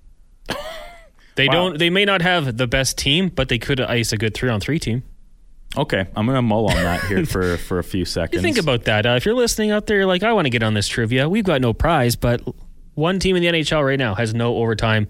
[1.35, 1.53] They Wow.
[1.53, 1.77] don't.
[1.79, 4.59] They may not have the best team, but they could ice a good three on
[4.59, 5.03] three team.
[5.77, 8.33] okay, I'm gonna mull on that here for for a few seconds.
[8.33, 9.05] You think about that.
[9.05, 11.29] Uh, if you're listening out there, you're like, I want to get on this trivia.
[11.29, 12.41] We've got no prize, but
[12.95, 15.07] one team in the NHL right now has no overtime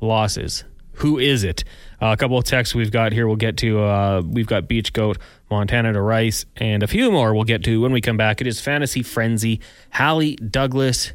[0.00, 0.64] losses.
[0.94, 1.62] Who is it?
[2.00, 3.26] Uh, a couple of texts we've got here.
[3.26, 3.82] We'll get to.
[3.82, 5.18] Uh, we've got Beach Goat,
[5.50, 7.34] Montana to Rice, and a few more.
[7.34, 8.40] We'll get to when we come back.
[8.40, 9.60] It is Fantasy Frenzy.
[9.90, 11.12] Halley Douglas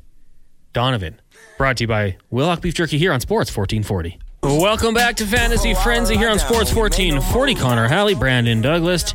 [0.74, 1.22] Donovan,
[1.58, 4.19] brought to you by Wilhauk Beef Jerky here on Sports 1440.
[4.41, 7.56] Welcome back to Fantasy Frenzy here on Sports 1440.
[7.56, 9.13] Connor Halley, Brandon Douglas,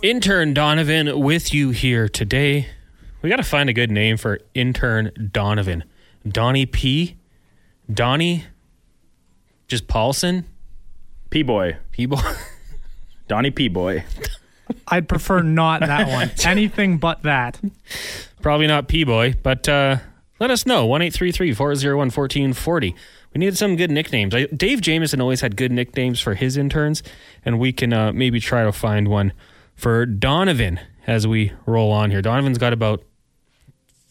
[0.00, 2.68] intern Donovan with you here today.
[3.20, 5.84] We got to find a good name for intern Donovan.
[6.26, 7.16] Donnie P.
[7.92, 8.44] Donnie.
[9.68, 10.46] Just Paulson.
[11.30, 12.06] P boy, P.
[12.06, 12.20] Boy.
[13.28, 14.04] Donnie P boy.
[14.88, 16.30] I'd prefer not that one.
[16.44, 17.60] Anything but that.
[18.42, 19.04] Probably not P.
[19.04, 19.98] Boy, but uh,
[20.40, 20.84] let us know.
[20.86, 22.94] 1 401 1440.
[23.32, 24.34] We need some good nicknames.
[24.34, 27.04] I, Dave Jameson always had good nicknames for his interns,
[27.44, 29.32] and we can uh, maybe try to find one
[29.76, 32.22] for Donovan as we roll on here.
[32.22, 33.04] Donovan's got about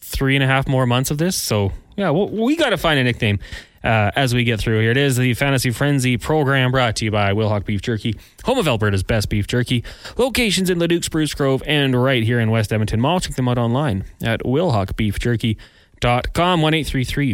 [0.00, 1.36] three and a half more months of this.
[1.36, 3.38] So, yeah, we we got to find a nickname
[3.82, 4.90] uh, as we get through here.
[4.90, 8.14] It is the Fantasy Frenzy program brought to you by Wilhauk Beef Jerky,
[8.44, 9.84] home of Alberta's best beef jerky.
[10.16, 13.20] Locations in Leduc, Spruce Grove, and right here in West Edmonton Mall.
[13.20, 16.84] Check them out online at wilhaukbeefjerky.com, 1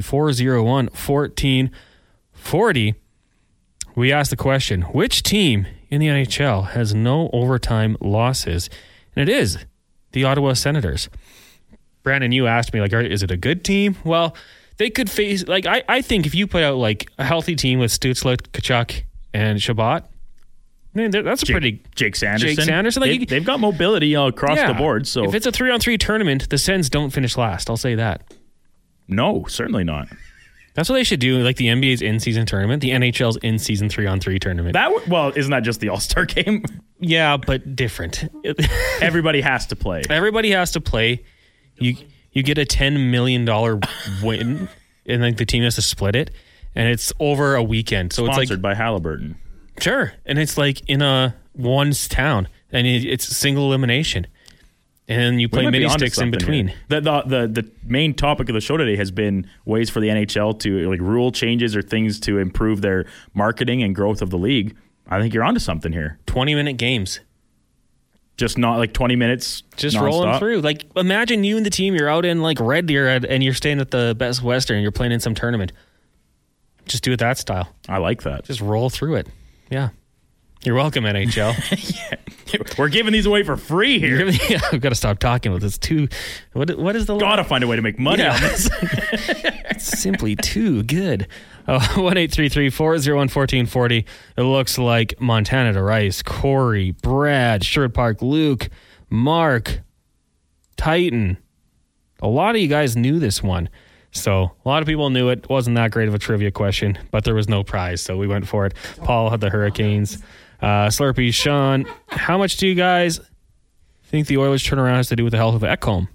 [0.03, 2.95] 401 1440.
[3.95, 8.69] We asked the question which team in the NHL has no overtime losses?
[9.15, 9.59] And it is
[10.13, 11.09] the Ottawa Senators.
[12.03, 13.97] Brandon, you asked me, like, is it a good team?
[14.05, 14.37] Well,
[14.79, 17.79] they could face, like, I, I think if you put out, like, a healthy team
[17.79, 20.03] with Stützle, Tkachuk, and Chabot,
[20.95, 21.83] man, that- that's a pretty.
[21.95, 22.57] Jake Sanderson.
[22.57, 24.69] Jake Sanderson, like, they, you- they've got mobility across Yeah.
[24.69, 25.07] the board.
[25.07, 27.69] So if it's a three on three tournament, the Sens don't finish last.
[27.71, 28.23] I'll say that.
[29.09, 30.09] no, certainly not.
[30.75, 33.89] That's what they should do, like the NBA's in season tournament, the NHL's in season
[33.89, 34.75] three on three tournament.
[34.75, 36.65] That w- well, isn't that just the All Star game?
[37.01, 38.25] yeah, but different.
[39.01, 40.03] Everybody has to play.
[40.11, 41.25] Everybody has to play.
[41.79, 41.97] You
[42.37, 43.81] you get a ten million dollar
[44.23, 44.69] win,
[45.07, 46.31] and like the team has to split it,
[46.75, 48.13] and it's over a weekend.
[48.13, 49.39] So Sponsored it's like by Halliburton.
[49.81, 54.27] sure, and it's like in a one town, and it, it's single elimination,
[55.09, 56.75] and you play mini sticks in between.
[56.89, 60.09] The, the the the main topic of the show today has been ways for the
[60.09, 64.39] NHL to like rule changes or things to improve their marketing and growth of the
[64.39, 64.77] league.
[65.09, 66.19] I think you're onto something here.
[66.27, 67.21] Twenty minute games.
[68.37, 70.03] Just not like 20 minutes, just nonstop.
[70.03, 70.61] rolling through.
[70.61, 73.81] Like, imagine you and the team, you're out in like Red Deer and you're staying
[73.81, 75.73] at the Best Western, you're playing in some tournament.
[76.85, 77.69] Just do it that style.
[77.89, 78.45] I like that.
[78.45, 79.29] Just roll through it.
[79.71, 79.89] Yeah.
[80.67, 81.55] You're welcome, NHL.
[82.79, 84.29] We're giving these away for free here.
[84.49, 85.79] Yeah, I've got to stop talking with this.
[85.79, 86.09] Too,
[86.55, 88.35] what, what is the Gotta find a way to make money Yeah.
[88.35, 88.69] on this.
[89.77, 91.29] It's simply too good.
[91.69, 94.07] Oh, One eight three three four zero one fourteen forty.
[94.37, 98.69] It looks like Montana to Rice, Corey, Brad, Sherwood Park, Luke,
[99.11, 99.83] Mark,
[100.77, 101.37] Titan.
[102.23, 103.69] A lot of you guys knew this one.
[104.11, 105.49] So a lot of people knew it.
[105.49, 108.49] Wasn't that great of a trivia question, but there was no prize, so we went
[108.49, 108.75] for it.
[109.05, 110.23] Paul had the Hurricanes.
[110.61, 113.21] Uh, Slurpee, Sean, how much do you guys
[114.05, 116.09] think the Oilers turnaround has to do with the health of Ekholm?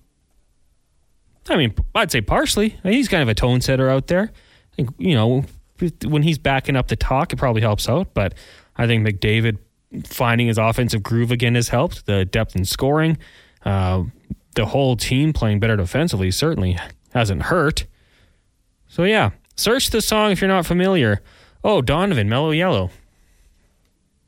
[1.50, 2.78] I mean, I'd say partially.
[2.84, 4.32] He's kind of a tone setter out there.
[4.74, 5.44] I think, you know,
[6.06, 8.14] when he's backing up the talk, it probably helps out.
[8.14, 8.34] But
[8.78, 9.58] I think McDavid
[10.06, 12.06] finding his offensive groove again has helped.
[12.06, 13.18] The depth in scoring,
[13.66, 14.04] uh,
[14.56, 16.78] the whole team playing better defensively certainly
[17.14, 17.86] hasn't hurt.
[18.88, 21.22] So, yeah, search the song if you're not familiar.
[21.64, 22.92] Oh, Donovan, Mellow Yellow.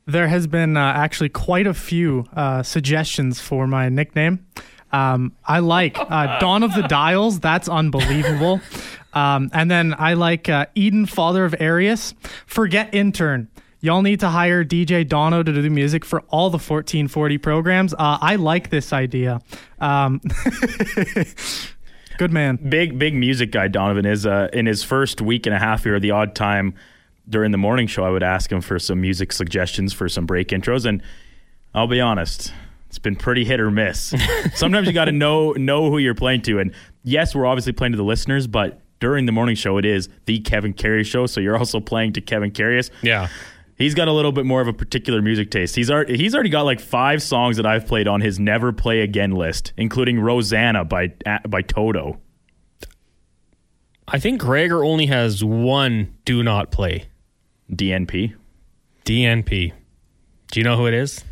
[0.06, 4.46] There has been uh, actually quite a few uh, suggestions for my nickname.
[4.92, 7.40] Um, I like uh, Dawn of the Dials.
[7.40, 8.60] That's unbelievable.
[9.14, 12.14] Um, and then I like uh, Eden, Father of Arius.
[12.46, 13.48] Forget intern.
[13.80, 17.92] Y'all need to hire DJ Dono to do the music for all the 1440 programs.
[17.92, 19.40] Uh, I like this idea.
[19.78, 20.22] Um,
[22.18, 22.56] good man.
[22.56, 26.00] big big music guy Donovan is uh, in his first week and a half here.
[26.00, 26.74] The odd time
[27.28, 30.48] during the morning show, I would ask him for some music suggestions for some break
[30.48, 31.02] intros, and
[31.74, 32.52] I'll be honest,
[32.88, 34.14] It's been pretty hit or miss.
[34.54, 36.72] Sometimes you got to know know who you're playing to, and
[37.02, 40.40] yes, we're obviously playing to the listeners, but during the morning show, it is the
[40.40, 42.90] Kevin Karius show, so you're also playing to Kevin Karius.
[43.02, 43.28] Yeah.
[43.76, 45.74] He's got a little bit more of a particular music taste.
[45.74, 49.00] He's already, he's already got like five songs that I've played on his never play
[49.00, 52.20] again list, including Rosanna by uh, by Toto.
[54.06, 57.06] I think Gregor only has one do not play.
[57.72, 58.34] DNP.
[59.04, 59.72] DNP.
[60.50, 61.24] Do you know who it is?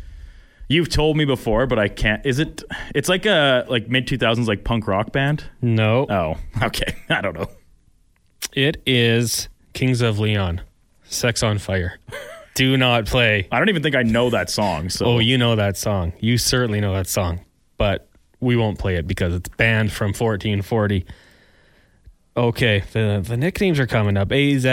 [0.67, 2.25] You've told me before, but I can't.
[2.25, 2.63] Is it?
[2.95, 5.43] It's like a like mid two thousands like punk rock band.
[5.61, 6.05] No.
[6.09, 6.95] Oh, okay.
[7.09, 7.49] I don't know.
[8.53, 10.61] It is Kings of Leon.
[11.03, 11.99] Sex on Fire.
[12.55, 13.47] Do not play.
[13.51, 14.89] I don't even think I know that song.
[14.89, 16.13] So Oh, you know that song.
[16.19, 17.41] You certainly know that song.
[17.77, 18.07] But
[18.39, 21.05] we won't play it because it's banned from 1440.
[22.35, 24.31] Okay, the the nicknames are coming up.
[24.31, 24.65] AZ,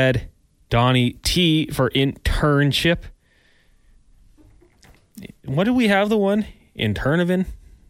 [0.71, 2.99] Donnie T for internship.
[5.45, 6.47] What do we have the one?
[6.79, 7.47] Internivin?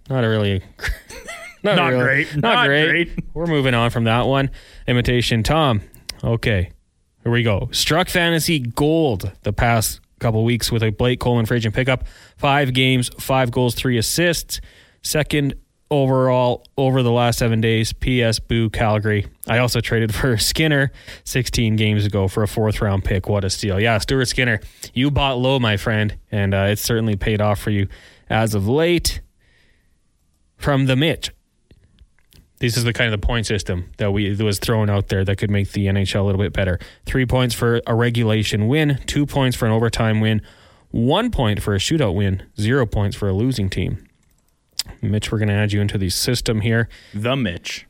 [0.08, 0.62] Not really.
[1.62, 2.02] Not, Not really.
[2.02, 2.36] great.
[2.36, 2.88] Not, Not great.
[3.14, 3.24] great.
[3.34, 4.50] We're moving on from that one.
[4.86, 5.82] Imitation Tom.
[6.24, 6.70] Okay.
[7.22, 7.68] Here we go.
[7.70, 12.04] Struck fantasy gold the past couple weeks with a Blake Coleman Frazier pickup.
[12.38, 14.60] Five games, five goals, three assists.
[15.02, 15.54] Second
[15.90, 17.92] overall over the last seven days.
[17.92, 18.38] P.S.
[18.38, 19.26] Boo Calgary.
[19.48, 20.92] I also traded for Skinner
[21.24, 23.28] 16 games ago for a fourth round pick.
[23.28, 23.80] What a steal.
[23.80, 24.60] Yeah, Stuart Skinner,
[24.94, 27.88] you bought low, my friend, and uh, it's certainly paid off for you
[28.28, 29.20] as of late.
[30.56, 31.30] From the Mitch.
[32.58, 35.36] This is the kind of the point system that we was thrown out there that
[35.36, 36.78] could make the NHL a little bit better.
[37.06, 40.42] Three points for a regulation win, two points for an overtime win,
[40.90, 44.04] one point for a shootout win, zero points for a losing team.
[45.02, 46.88] Mitch, we're going to add you into the system here.
[47.14, 47.86] the Mitch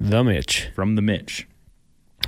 [0.00, 0.68] The Mitch.
[0.74, 1.46] from the Mitch,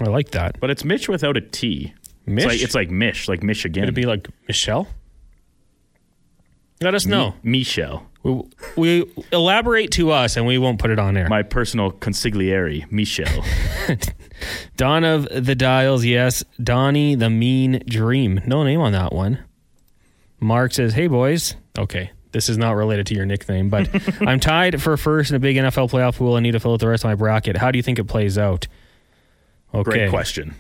[0.00, 0.58] I like that.
[0.60, 1.92] but it's Mitch without a T.
[2.26, 2.44] Mitch?
[2.44, 3.82] It's like it's like Mish, like Michigan.
[3.82, 4.88] Could it be like Michelle?
[6.80, 7.34] Let us know.
[7.42, 8.06] Michelle.
[8.22, 8.42] We,
[8.76, 11.28] we elaborate to us and we won't put it on air.
[11.28, 13.44] my personal consigliere, Michelle.
[14.76, 16.44] Don of the Dials, yes.
[16.62, 18.40] Donnie the Mean Dream.
[18.46, 19.38] No name on that one.
[20.38, 21.54] Mark says, Hey, boys.
[21.78, 22.12] Okay.
[22.32, 23.88] This is not related to your nickname, but
[24.26, 26.80] I'm tied for first in a big NFL playoff pool and need to fill out
[26.80, 27.56] the rest of my bracket.
[27.56, 28.66] How do you think it plays out?
[29.74, 29.90] Okay.
[29.90, 30.54] Great question.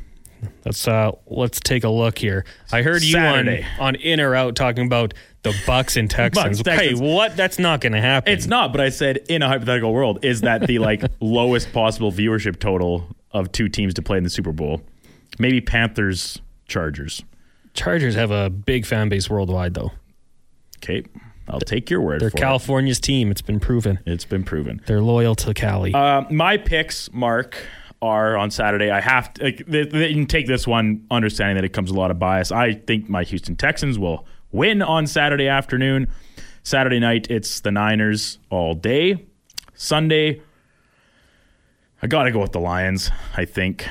[0.64, 2.44] Let's uh let's take a look here.
[2.72, 3.48] I heard you on,
[3.78, 5.12] on in or out talking about
[5.42, 6.62] the Bucs and Texans.
[6.62, 7.36] Bucs, Hey, what?
[7.36, 8.32] That's not going to happen.
[8.32, 12.12] It's not, but I said in a hypothetical world, is that the like lowest possible
[12.12, 14.82] viewership total of two teams to play in the Super Bowl?
[15.38, 17.22] Maybe Panthers, Chargers.
[17.74, 19.92] Chargers have a big fan base worldwide, though.
[20.78, 21.04] Okay,
[21.50, 23.30] I'll take your word They're for California's team.
[23.30, 23.98] It's been proven.
[24.06, 24.10] it.
[24.12, 24.80] It's been proven.
[24.86, 25.92] They're loyal to Cali.
[25.92, 27.56] Uh, my picks, Mark,
[28.02, 28.90] are on Saturday.
[28.90, 31.94] I have to like, they, they can take this one, understanding that it comes a
[31.94, 32.50] lot of bias.
[32.50, 36.08] I think my Houston Texans will win on Saturday afternoon.
[36.62, 39.26] Saturday night, it's the Niners all day.
[39.74, 40.42] Sunday,
[42.02, 43.10] I got to go with the Lions.
[43.36, 43.88] I think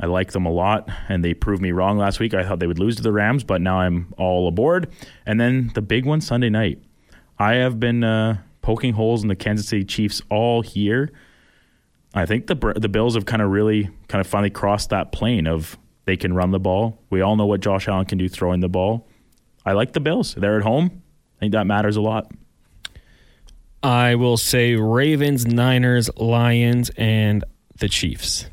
[0.00, 2.32] I like them a lot, and they proved me wrong last week.
[2.34, 4.88] I thought they would lose to the Rams, but now I'm all aboard.
[5.26, 6.82] And then the big one Sunday night.
[7.38, 11.10] I have been uh, poking holes in the Kansas City Chiefs all year.
[12.14, 15.46] I think the the Bills have kind of really kind of finally crossed that plane
[15.46, 17.02] of they can run the ball.
[17.10, 19.06] We all know what Josh Allen can do throwing the ball.
[19.64, 20.34] I like the Bills.
[20.34, 21.02] They're at home.
[21.36, 22.32] I think that matters a lot.
[23.82, 27.44] I will say Ravens, Niners, Lions, and
[27.78, 28.46] the Chiefs.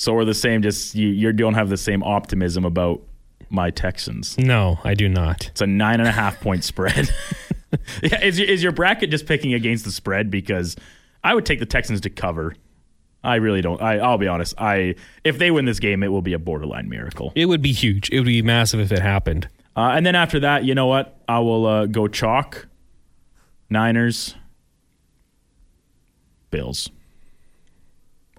[0.00, 0.62] So we're the same.
[0.62, 3.02] Just you, you don't have the same optimism about
[3.50, 4.38] my Texans.
[4.38, 5.48] No, I do not.
[5.48, 7.10] It's a nine and a half point spread.
[8.02, 10.30] yeah, is your, is your bracket just picking against the spread?
[10.30, 10.74] Because
[11.22, 12.54] I would take the Texans to cover.
[13.22, 13.82] I really don't.
[13.82, 14.54] I, I'll be honest.
[14.56, 17.34] I if they win this game, it will be a borderline miracle.
[17.34, 18.08] It would be huge.
[18.08, 19.48] It would be massive if it happened.
[19.76, 21.20] Uh, and then after that, you know what?
[21.28, 22.68] I will uh, go chalk.
[23.68, 24.34] Niners,
[26.50, 26.88] Bills,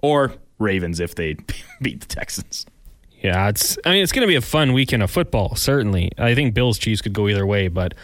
[0.02, 1.36] or Ravens if they
[1.82, 2.66] beat the Texans.
[3.20, 3.78] Yeah, it's.
[3.84, 5.54] I mean, it's going to be a fun weekend of football.
[5.54, 7.94] Certainly, I think Bills Chiefs could go either way, but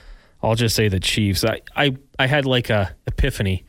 [0.43, 1.45] I'll just say the Chiefs.
[1.45, 3.65] I I, I had like a epiphany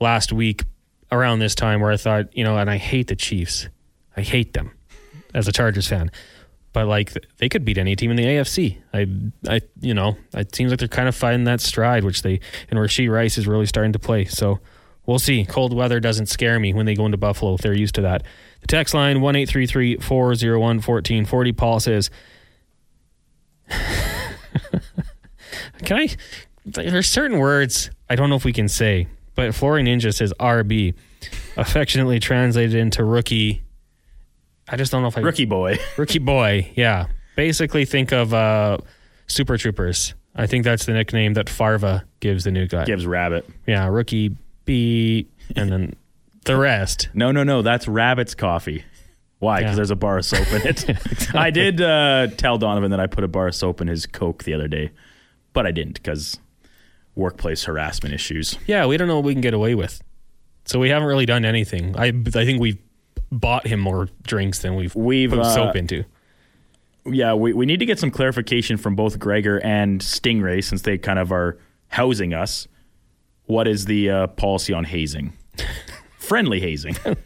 [0.00, 0.64] last week
[1.10, 3.68] around this time where I thought, you know, and I hate the Chiefs.
[4.16, 4.72] I hate them
[5.34, 6.10] as a Chargers fan.
[6.72, 8.76] But like they could beat any team in the AFC.
[8.92, 9.06] I,
[9.48, 12.40] I, you know, it seems like they're kind of finding that stride, which they
[12.70, 14.26] and Rashee Rice is really starting to play.
[14.26, 14.60] So
[15.06, 15.44] we'll see.
[15.44, 17.56] Cold weather doesn't scare me when they go into Buffalo.
[17.56, 18.22] They're used to that.
[18.60, 21.52] The text line one eight three three four zero one fourteen forty.
[21.52, 22.10] Paul says,
[25.84, 26.08] "Can I?"
[26.64, 30.94] There's certain words I don't know if we can say, but Flooring Ninja says RB,
[31.56, 33.62] affectionately translated into rookie.
[34.68, 35.78] I just don't know if I Rookie boy.
[35.96, 37.06] Rookie boy, yeah.
[37.36, 38.78] Basically, think of uh,
[39.26, 40.14] Super Troopers.
[40.34, 42.84] I think that's the nickname that Farva gives the new guy.
[42.84, 43.48] Gives Rabbit.
[43.66, 44.36] Yeah, rookie
[44.66, 45.96] B, and then
[46.44, 47.08] the rest.
[47.14, 47.62] No, no, no.
[47.62, 48.84] That's Rabbit's coffee.
[49.38, 49.60] Why?
[49.60, 49.76] Because Yeah.
[49.76, 51.34] there's a bar of soap in it.
[51.34, 54.44] I did uh, tell Donovan that I put a bar of soap in his Coke
[54.44, 54.90] the other day,
[55.52, 56.38] but I didn't because
[57.14, 58.58] workplace harassment issues.
[58.66, 60.02] Yeah, we don't know what we can get away with.
[60.66, 61.96] So we haven't really done anything.
[61.96, 62.78] I I think we've
[63.30, 66.04] bought him more drinks than we've, We've, put uh, soap into.
[67.04, 70.98] Yeah, we, we need to get some clarification from both Gregor and Stingray since they
[70.98, 71.56] kind of are
[71.88, 72.66] housing us.
[73.46, 75.32] What is the uh, policy on hazing?
[76.18, 76.96] Friendly hazing.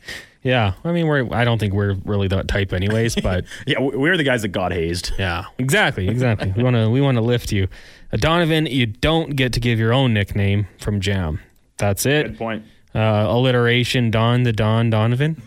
[0.43, 3.95] Yeah, I mean we're I don't think we're really that type anyways, but yeah, we-
[3.95, 5.13] we're the guys that got hazed.
[5.19, 6.51] yeah, exactly, exactly.
[6.57, 7.69] we want to we want to lift you,
[8.11, 8.65] uh, Donovan.
[8.65, 11.41] You don't get to give your own nickname from Jam.
[11.77, 12.29] That's it.
[12.29, 12.65] Good point.
[12.95, 15.43] Uh, alliteration, Don the Don Donovan.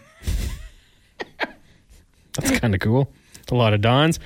[2.33, 3.11] That's kind of cool.
[3.51, 4.19] A lot of Dons.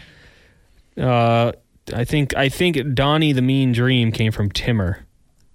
[0.97, 1.53] Uh,
[1.93, 5.05] I think I think Donnie the Mean Dream came from Timmer.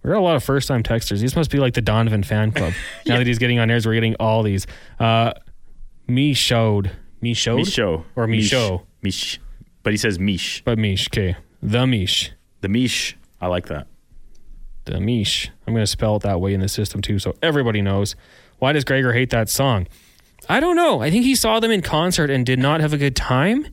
[0.03, 1.21] We got a lot of first time texters.
[1.21, 2.73] These must be like the Donovan fan club.
[3.07, 4.67] Now that he's getting on airs, we're getting all these.
[4.99, 5.33] Uh,
[6.07, 6.91] me showed.
[7.21, 7.61] Me showed?
[7.61, 8.05] Micho.
[8.17, 8.85] Or Micho.
[9.03, 9.41] Mish.
[9.83, 10.63] But he says Mish.
[10.65, 11.37] But Mish, okay.
[11.63, 12.33] The Mish.
[12.61, 13.17] The Mish.
[13.41, 13.87] I like that.
[14.85, 15.51] The Mish.
[15.67, 18.17] I'm going to spell it that way in the system too, so everybody knows.
[18.59, 19.87] Why does Gregor hate that song?
[20.49, 21.01] I don't know.
[21.01, 23.69] I think he saw them in concert and did not have a good time.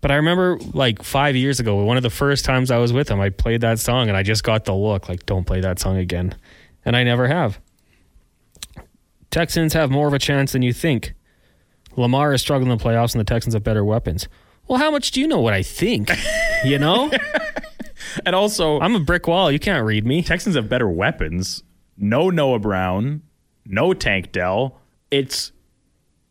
[0.00, 3.10] But I remember like five years ago, one of the first times I was with
[3.10, 5.78] him, I played that song and I just got the look like, don't play that
[5.78, 6.36] song again.
[6.84, 7.60] And I never have.
[9.30, 11.14] Texans have more of a chance than you think.
[11.96, 14.28] Lamar is struggling in the playoffs and the Texans have better weapons.
[14.68, 16.10] Well, how much do you know what I think?
[16.64, 17.10] You know?
[18.24, 19.50] And also, I'm a brick wall.
[19.50, 20.22] You can't read me.
[20.22, 21.62] Texans have better weapons.
[21.96, 23.22] No Noah Brown,
[23.66, 24.80] no Tank Dell.
[25.10, 25.52] It's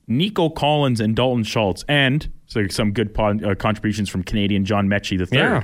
[0.08, 4.88] Nico Collins and Dalton Schultz, and so some good pod, uh, contributions from Canadian John
[4.88, 5.64] Metchie the third Yeah.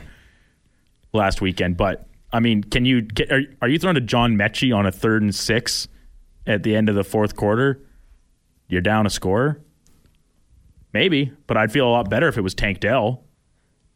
[1.13, 1.77] last weekend.
[1.77, 3.31] But I mean, can you get?
[3.31, 5.87] Are, are you throwing to John Metchie on a third and six
[6.47, 7.81] at the end of the fourth quarter?
[8.67, 9.59] You're down a score.
[10.93, 13.23] Maybe, but I'd feel a lot better if it was Tank Dell.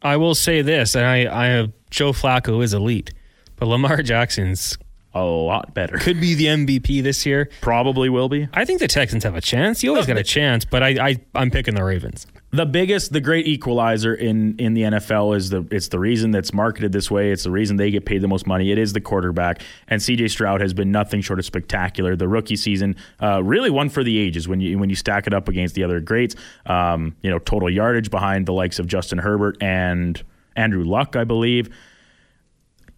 [0.02, 3.14] I will say this, and I, I have Joe Flacco is elite,
[3.56, 4.78] but Lamar Jackson's
[5.14, 5.98] A lot better.
[5.98, 7.50] could be the MVP this year.
[7.62, 8.48] Probably will be.
[8.54, 9.84] I think the Texans have a chance.
[9.84, 12.26] You always got a chance, but I, I I'm picking the Ravens.
[12.58, 16.54] The biggest the great equalizer in in the NFL is the it's the reason that's
[16.54, 17.32] marketed this way.
[17.32, 18.72] It's the reason they get paid the most money.
[18.72, 19.62] It is the quarterback.
[19.88, 22.16] And CJ Stroud has been nothing short of spectacular.
[22.16, 25.34] The rookie season uh, really one for the ages when you when you stack it
[25.34, 26.36] up against the other greats.
[26.66, 30.22] Um, you know total yardage behind the likes of Justin Herbert and
[30.56, 31.70] Andrew Luck I believe.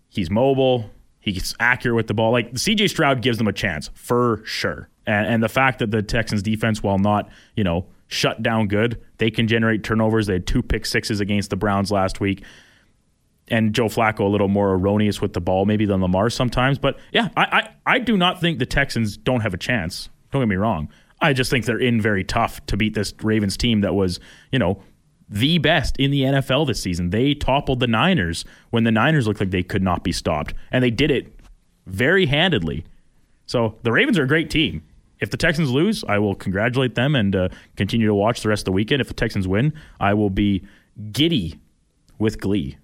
[0.08, 0.90] He's mobile.
[1.20, 2.32] He's accurate with the ball.
[2.32, 4.90] Like CJ Stroud gives them a chance for sure.
[5.06, 9.02] And, and the fact that the Texans defense while not you know shut down good.
[9.18, 10.28] They can generate turnovers.
[10.28, 12.44] They had two pick sixes against the Browns last week.
[13.48, 16.78] And Joe Flacco a little more erroneous with the ball maybe than Lamar sometimes.
[16.78, 17.44] But yeah I,
[17.86, 20.10] I, I do not think the Texans don't have a chance.
[20.32, 20.90] Don't get me wrong.
[21.22, 24.20] I just think they're in very tough to beat this Ravens team that was
[24.52, 24.82] you know
[25.28, 27.12] the best in the NFL this season.
[27.12, 30.84] They toppled the Niners when the Niners looked like they could not be stopped, and
[30.84, 31.40] they did it
[31.86, 32.86] very handedly.
[33.46, 34.84] So the Ravens are a great team.
[35.20, 38.62] If the Texans lose, I will congratulate them and uh, continue to watch the rest
[38.62, 39.02] of the weekend.
[39.02, 40.64] If the Texans win, I will be
[41.12, 41.60] giddy
[42.18, 42.78] with glee.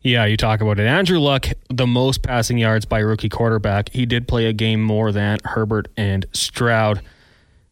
[0.00, 0.86] Yeah, you talk about it.
[0.86, 3.88] Andrew Luck, the most passing yards by rookie quarterback.
[3.88, 7.00] He did play a game more than Herbert and Stroud.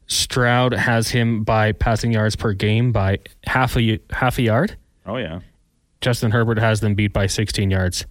[0.06, 4.76] Stroud has him by passing yards per game by half a half a yard.
[5.04, 5.40] Oh yeah,
[6.00, 8.06] Justin Herbert has them beat by 16 yards.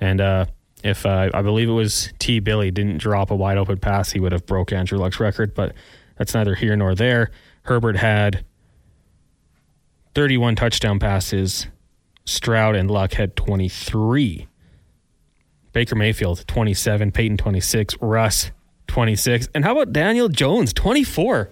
[0.00, 0.46] And uh,
[0.86, 2.40] if uh, I believe it was T.
[2.40, 5.54] Billy didn't drop a wide open pass, he would have broke Andrew Luck's record.
[5.54, 5.74] But
[6.16, 7.30] that's neither here nor there.
[7.62, 8.44] Herbert had
[10.14, 11.66] 31 touchdown passes.
[12.24, 14.48] Stroud and Luck had 23.
[15.72, 18.50] Baker Mayfield 27, Peyton 26, Russ
[18.86, 21.50] 26, and how about Daniel Jones 24?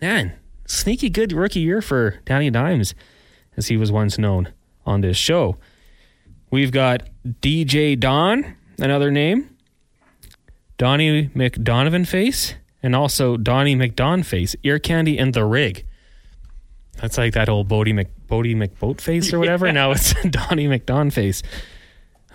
[0.00, 0.32] Man,
[0.66, 2.96] sneaky good rookie year for Danny Dimes,
[3.56, 4.52] as he was once known
[4.84, 5.56] on this show.
[6.50, 9.56] We've got DJ Don, another name,
[10.78, 15.86] Donnie McDonovan face, and also Donnie McDon face, ear candy and the rig.
[17.00, 19.70] That's like that old Bodie Mc Bodie McBoat face or whatever.
[19.72, 21.42] Now it's Donnie McDon face.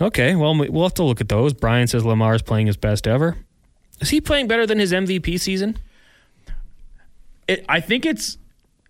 [0.00, 1.52] Okay, well we'll have to look at those.
[1.54, 3.36] Brian says Lamar's playing his best ever.
[4.00, 5.78] Is he playing better than his MVP season?
[7.50, 8.38] it, I think it's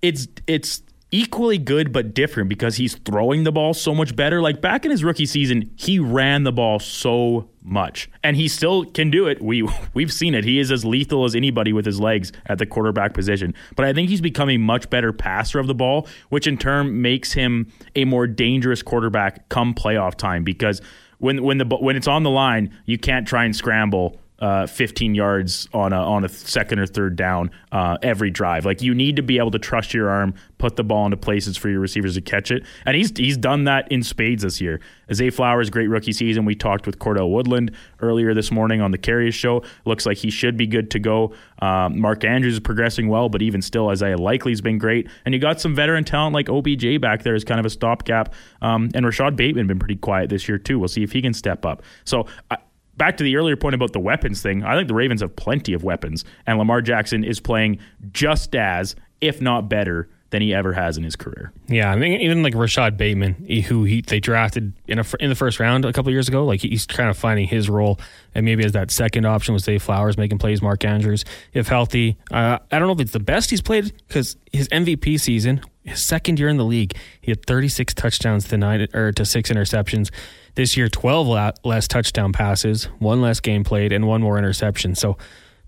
[0.02, 0.82] it's it's
[1.12, 4.40] equally good but different because he's throwing the ball so much better.
[4.40, 8.84] Like back in his rookie season, he ran the ball so much, and he still
[8.84, 9.42] can do it.
[9.42, 10.44] We we've seen it.
[10.44, 13.54] He is as lethal as anybody with his legs at the quarterback position.
[13.76, 17.02] But I think he's becoming a much better passer of the ball, which in turn
[17.02, 20.80] makes him a more dangerous quarterback come playoff time because
[21.18, 25.14] when when the when it's on the line, you can't try and scramble uh, 15
[25.14, 28.64] yards on a on a second or third down uh, every drive.
[28.64, 31.56] Like you need to be able to trust your arm, put the ball into places
[31.56, 34.80] for your receivers to catch it, and he's he's done that in spades this year.
[35.12, 36.44] Zay Flowers, great rookie season.
[36.44, 39.62] We talked with Cordell Woodland earlier this morning on the Karius show.
[39.84, 41.34] Looks like he should be good to go.
[41.60, 45.40] Um, Mark Andrews is progressing well, but even still, Isaiah Likely's been great, and you
[45.40, 48.32] got some veteran talent like OBJ back there as kind of a stopgap,
[48.62, 50.78] um, and Rashod Bateman been pretty quiet this year too.
[50.78, 51.82] We'll see if he can step up.
[52.04, 52.26] So.
[52.50, 52.56] I,
[53.00, 55.72] back to the earlier point about the weapons thing, I think the Ravens have plenty
[55.72, 57.78] of weapons, and Lamar Jackson is playing
[58.12, 61.50] just as, if not better, than he ever has in his career.
[61.66, 63.34] Yeah, I mean, even like Rashod Bateman,
[63.66, 66.60] who he they drafted in a, in the first round a couple years ago, like
[66.60, 67.98] he's kind of finding his role,
[68.34, 71.24] and maybe as that second option with Zay Flowers making plays, Mark Andrews,
[71.54, 72.18] if healthy.
[72.30, 76.02] Uh, I don't know if it's the best he's played because his MVP season, his
[76.02, 80.10] second year in the league, he had 36 touchdowns to nine or to six interceptions.
[80.54, 84.94] This year, 12 less touchdown passes, one less game played, and one more interception.
[84.94, 85.16] So,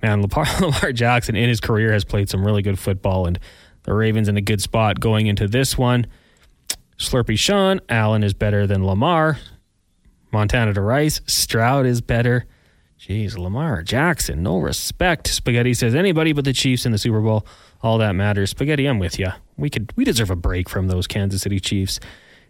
[0.03, 3.39] man, Lamar, Lamar Jackson in his career has played some really good football, and
[3.85, 6.07] the Ravens in a good spot going into this one.
[6.99, 9.39] Slurpy Sean, Allen is better than Lamar.
[10.31, 12.47] Montana to Rice, Stroud is better.
[12.99, 15.27] Jeez, Lamar Jackson, no respect.
[15.27, 17.45] Spaghetti says anybody but the Chiefs in the Super Bowl.
[17.83, 18.51] All that matters.
[18.51, 19.29] Spaghetti, I'm with you.
[19.63, 22.01] We could we deserve a break from those Kansas City Chiefs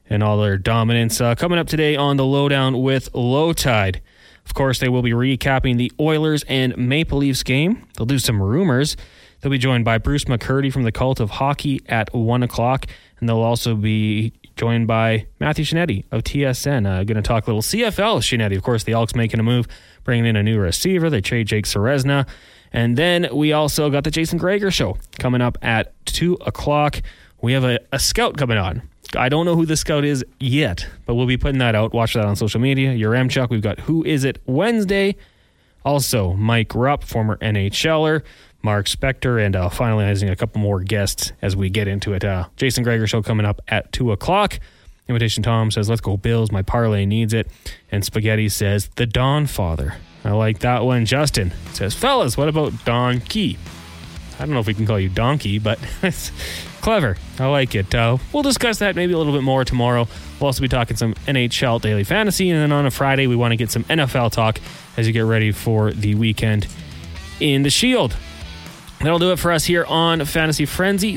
[0.09, 1.21] and all their dominance.
[1.21, 4.01] Uh, coming up today on the lowdown with Low Tide.
[4.47, 7.87] Of course, they will be recapping the Oilers and Maple Leafs game.
[7.97, 8.97] They'll do some rumors.
[9.41, 12.87] They'll be joined by Bruce McCurdy from the Cult of Hockey at 1 o'clock.
[13.21, 16.87] And they'll also be joined by Matthew Scianitti of TSN.
[16.87, 18.57] Uh, going to talk a little CFL Scianitti.
[18.57, 19.69] Of course, the Elks making a move,
[20.03, 21.11] bringing in a new receiver.
[21.11, 22.27] They trade Jake Ceresna.
[22.73, 27.03] And then we also got the Jason Gregor show coming up at 2 o'clock.
[27.41, 28.89] We have a, a scout coming on.
[29.15, 31.93] I don't know who the scout is yet, but we'll be putting that out.
[31.93, 32.93] Watch that on social media.
[32.93, 33.51] Your Chuck.
[33.51, 35.17] We've got Who Is It Wednesday.
[35.85, 38.23] Also, Mike Rupp, former NHLer,
[38.63, 42.25] Mark Spector, and uh, finalizing a couple more guests as we get into it.
[42.25, 44.61] Uh, Jason Gregor show coming up at 2 o'clock.
[45.09, 46.53] Invitation Tom says, Let's go, Bills.
[46.53, 47.51] My parlay needs it.
[47.91, 49.97] And Spaghetti says, The Dawn Father.
[50.25, 51.05] I like that one.
[51.05, 53.59] Justin says, Fellas, what about Donkey?
[54.39, 56.31] I don't know if we can call you Donkey, but it's
[56.81, 57.17] clever.
[57.39, 57.95] I like it.
[57.95, 60.07] Uh, we'll discuss that maybe a little bit more tomorrow.
[60.41, 63.53] We'll also be talking some NHL daily fantasy, and then on a Friday we want
[63.53, 64.61] to get some NFL talk
[64.97, 66.67] as you get ready for the weekend
[67.41, 68.17] in the Shield.
[69.01, 71.17] That'll do it for us here on Fantasy Frenzy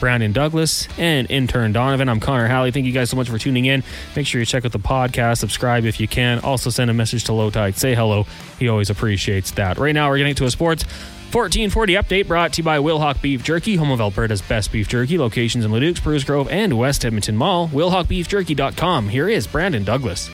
[0.00, 2.08] Brandon Douglas and intern Donovan.
[2.08, 2.70] I'm Connor Halley.
[2.70, 3.82] Thank you guys so much for tuning in.
[4.14, 6.40] Make sure you check out the podcast, subscribe if you can.
[6.40, 7.76] Also send a message to Low Tide.
[7.76, 8.26] Say hello.
[8.58, 9.78] He always appreciates that.
[9.78, 10.84] Right now we're getting to a sports
[11.32, 15.18] 1440 update brought to you by Wilhauk Beef Jerky, home of Alberta's best beef jerky.
[15.18, 17.68] Locations in Leduc, Spruce Grove, and West Edmonton Mall.
[17.68, 19.08] WilhaukBeefJerky.com.
[19.08, 20.24] Here is Brandon Douglas.